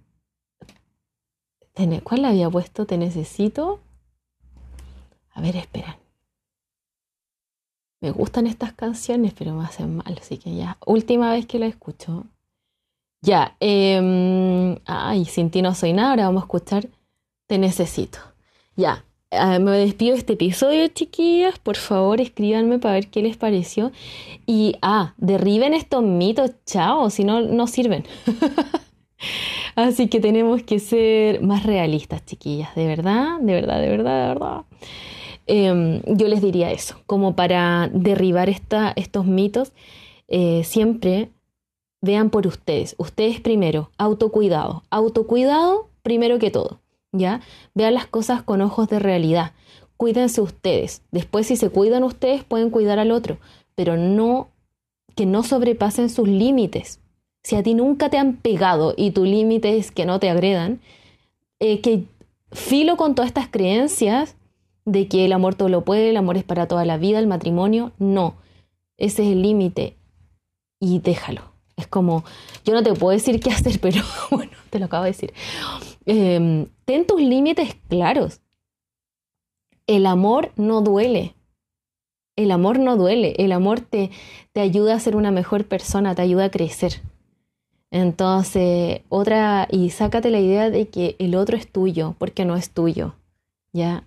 [2.04, 2.86] ¿Cuál le había puesto?
[2.86, 3.80] Te necesito.
[5.34, 6.00] A ver, espera.
[8.02, 10.78] Me gustan estas canciones, pero me hacen mal, así que ya.
[10.86, 12.26] Última vez que la escucho.
[13.22, 13.56] Ya.
[13.60, 16.12] Eh, ay, sin ti no soy nada.
[16.12, 16.88] Ahora vamos a escuchar
[17.48, 18.20] Te necesito.
[18.76, 19.04] Ya.
[19.30, 21.60] Ah, me despido de este episodio, chiquillas.
[21.60, 23.92] Por favor, escríbanme para ver qué les pareció.
[24.46, 28.06] Y, ah, derriben estos mitos, chao, si no, no sirven.
[29.78, 34.28] Así que tenemos que ser más realistas, chiquillas, de verdad, de verdad, de verdad, de
[34.34, 34.66] verdad.
[35.46, 39.74] Em, yo les diría eso, como para derribar estos mitos,
[40.28, 41.30] eh, siempre
[42.02, 46.80] vean por ustedes, ustedes primero, autocuidado, autocuidado primero que todo,
[47.12, 47.42] ¿ya?
[47.76, 49.52] Vean las cosas con ojos de realidad,
[49.96, 53.38] cuídense ustedes, después si se cuidan ustedes pueden cuidar al otro,
[53.76, 54.50] pero no
[55.16, 57.00] que no sobrepasen sus límites,
[57.48, 60.82] si a ti nunca te han pegado y tu límite es que no te agredan,
[61.62, 62.04] eh, que
[62.52, 64.36] filo con todas estas creencias
[64.84, 67.28] de que el amor todo lo puede, el amor es para toda la vida, el
[67.28, 68.36] matrimonio, no.
[68.98, 69.96] Ese es el límite
[70.82, 71.54] y déjalo.
[71.78, 72.26] Es como,
[72.66, 75.34] yo no te puedo decir qué hacer, pero bueno, te lo acabo de decir.
[76.06, 78.42] Em, ten tus límites claros.
[79.88, 81.34] El amor no duele.
[82.36, 83.36] El amor no duele.
[83.38, 84.12] El amor te,
[84.52, 87.02] te ayuda a ser una mejor persona, te ayuda a crecer.
[87.92, 92.72] Entonces, otra, y sácate la idea de que el otro es tuyo, porque no es
[92.72, 93.16] tuyo,
[93.72, 94.04] ¿ya?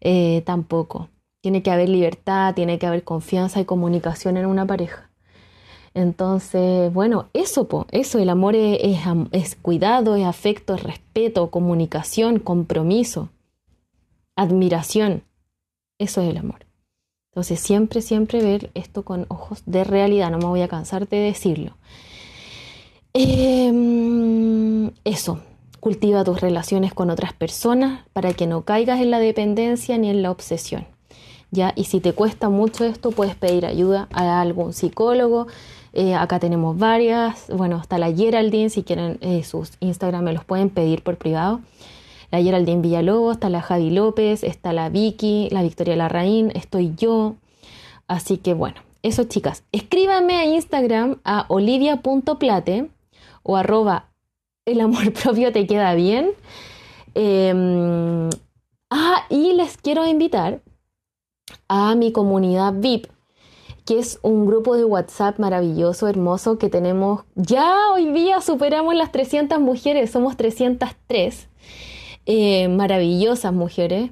[0.00, 1.08] Eh, tampoco.
[1.40, 5.10] Tiene que haber libertad, tiene que haber confianza y comunicación en una pareja.
[5.94, 8.78] Entonces, bueno, eso, po, eso, el amor es,
[9.32, 13.30] es cuidado, es afecto, es respeto, comunicación, compromiso,
[14.36, 15.22] admiración.
[15.98, 16.66] Eso es el amor.
[17.30, 21.18] Entonces, siempre, siempre ver esto con ojos de realidad, no me voy a cansar de
[21.18, 21.76] decirlo.
[23.16, 25.38] Em, eso,
[25.78, 30.20] cultiva tus relaciones con otras personas para que no caigas en la dependencia ni en
[30.20, 30.84] la obsesión.
[31.52, 31.72] ¿ya?
[31.76, 35.46] Y si te cuesta mucho esto, puedes pedir ayuda a algún psicólogo.
[35.92, 37.46] Eh, acá tenemos varias.
[37.56, 41.60] Bueno, está la Geraldine, si quieren eh, sus Instagram me los pueden pedir por privado.
[42.32, 47.36] La Geraldine Villalobos, está la Javi López, está la Vicky, la Victoria Larraín, estoy yo.
[48.08, 52.90] Así que bueno, eso chicas, escríbanme a Instagram a olivia.plate
[53.44, 54.10] o arroba
[54.64, 56.32] el amor propio te queda bien.
[57.14, 58.28] Em,
[58.90, 60.60] ah, y les quiero invitar
[61.68, 63.06] a mi comunidad VIP,
[63.84, 69.12] que es un grupo de WhatsApp maravilloso, hermoso, que tenemos, ya hoy día superamos las
[69.12, 71.48] 300 mujeres, somos 303,
[72.26, 74.10] eh, maravillosas mujeres.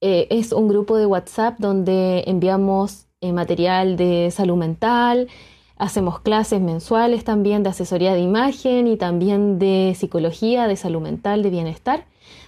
[0.00, 5.28] Eh, es un grupo de WhatsApp donde enviamos eh, material de salud mental,
[5.76, 11.42] hacemos clases mensuales también de asesoría de imagen y también de psicología, de salud mental,
[11.42, 12.04] de bienestar.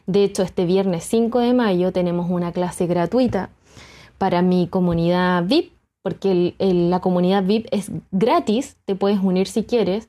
[0.06, 3.50] De hecho, este viernes 5 de mayo tenemos una clase gratuita
[4.18, 5.72] para mi comunidad VIP,
[6.02, 10.08] porque la comunidad VIP es gratis, te puedes unir si quieres.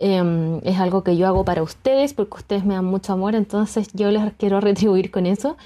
[0.00, 3.88] Em, es algo que yo hago para ustedes porque ustedes me dan mucho amor, entonces
[3.92, 5.56] yo les quiero retribuir con eso.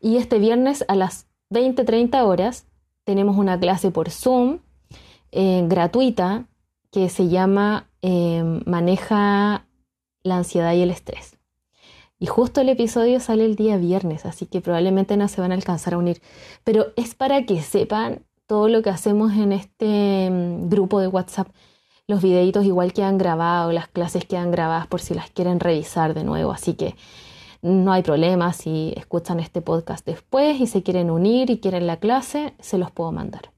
[0.00, 2.66] Y este viernes a las 20-30 horas
[3.04, 4.58] tenemos una clase por Zoom
[5.32, 6.46] eh, gratuita
[6.90, 9.66] que se llama em, Maneja
[10.22, 11.38] la ansiedad y el estrés.
[12.18, 15.54] Y justo el episodio sale el día viernes, así que probablemente no se van a
[15.54, 16.20] alcanzar a unir.
[16.64, 21.48] Pero es para que sepan todo lo que hacemos en este em, grupo de WhatsApp.
[22.06, 26.24] Los videitos igual quedan grabados, las clases quedan grabadas por si las quieren revisar de
[26.24, 26.50] nuevo.
[26.52, 26.96] Así que
[27.60, 31.98] no hay problema si escuchan este podcast después y se quieren unir y quieren la
[31.98, 33.50] clase, se los puedo mandar.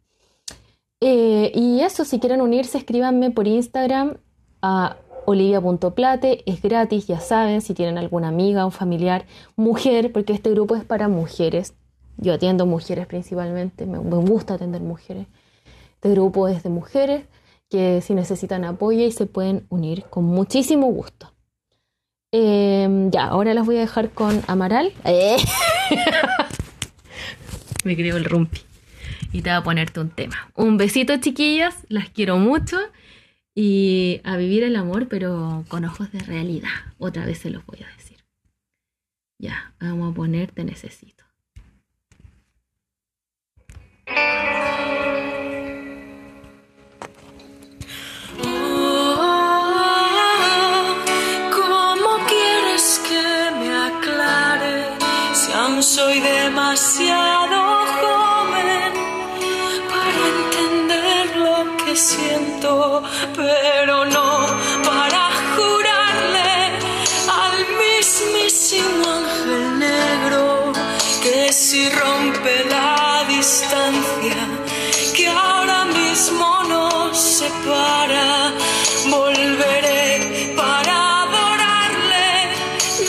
[1.00, 4.18] Eh, y eso, si quieren unirse, escríbanme por Instagram
[4.62, 9.26] a olivia.plate, es gratis, ya saben, si tienen alguna amiga, un familiar,
[9.56, 11.74] mujer, porque este grupo es para mujeres.
[12.16, 15.26] Yo atiendo mujeres principalmente, me gusta atender mujeres.
[15.94, 17.24] Este grupo es de mujeres
[17.70, 21.32] que si necesitan apoyo y se pueden unir con muchísimo gusto.
[22.32, 24.92] Em, ya, ahora las voy a dejar con Amaral.
[25.04, 25.36] Eh.
[27.84, 28.60] Me creo el rumpi.
[29.32, 30.50] Y te voy a ponerte un tema.
[30.54, 31.86] Un besito, chiquillas.
[31.88, 32.78] Las quiero mucho.
[33.54, 36.70] Y a vivir el amor, pero con ojos de realidad.
[36.98, 38.18] Otra vez se los voy a decir.
[39.38, 41.20] Ya, vamos a ponerte necesito.
[55.82, 57.89] soy demasiado
[62.00, 63.02] siento,
[63.36, 64.46] pero no
[64.84, 65.22] para
[65.54, 66.52] jurarle
[67.44, 70.72] al mismísimo ángel negro
[71.22, 74.40] que si rompe la distancia
[75.14, 78.52] que ahora mismo nos separa,
[79.10, 82.28] volveré para adorarle,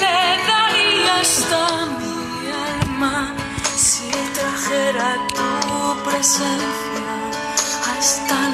[0.01, 0.19] le
[0.51, 1.65] daría hasta
[3.77, 7.11] si trajera tu presencia
[7.87, 8.49] a esta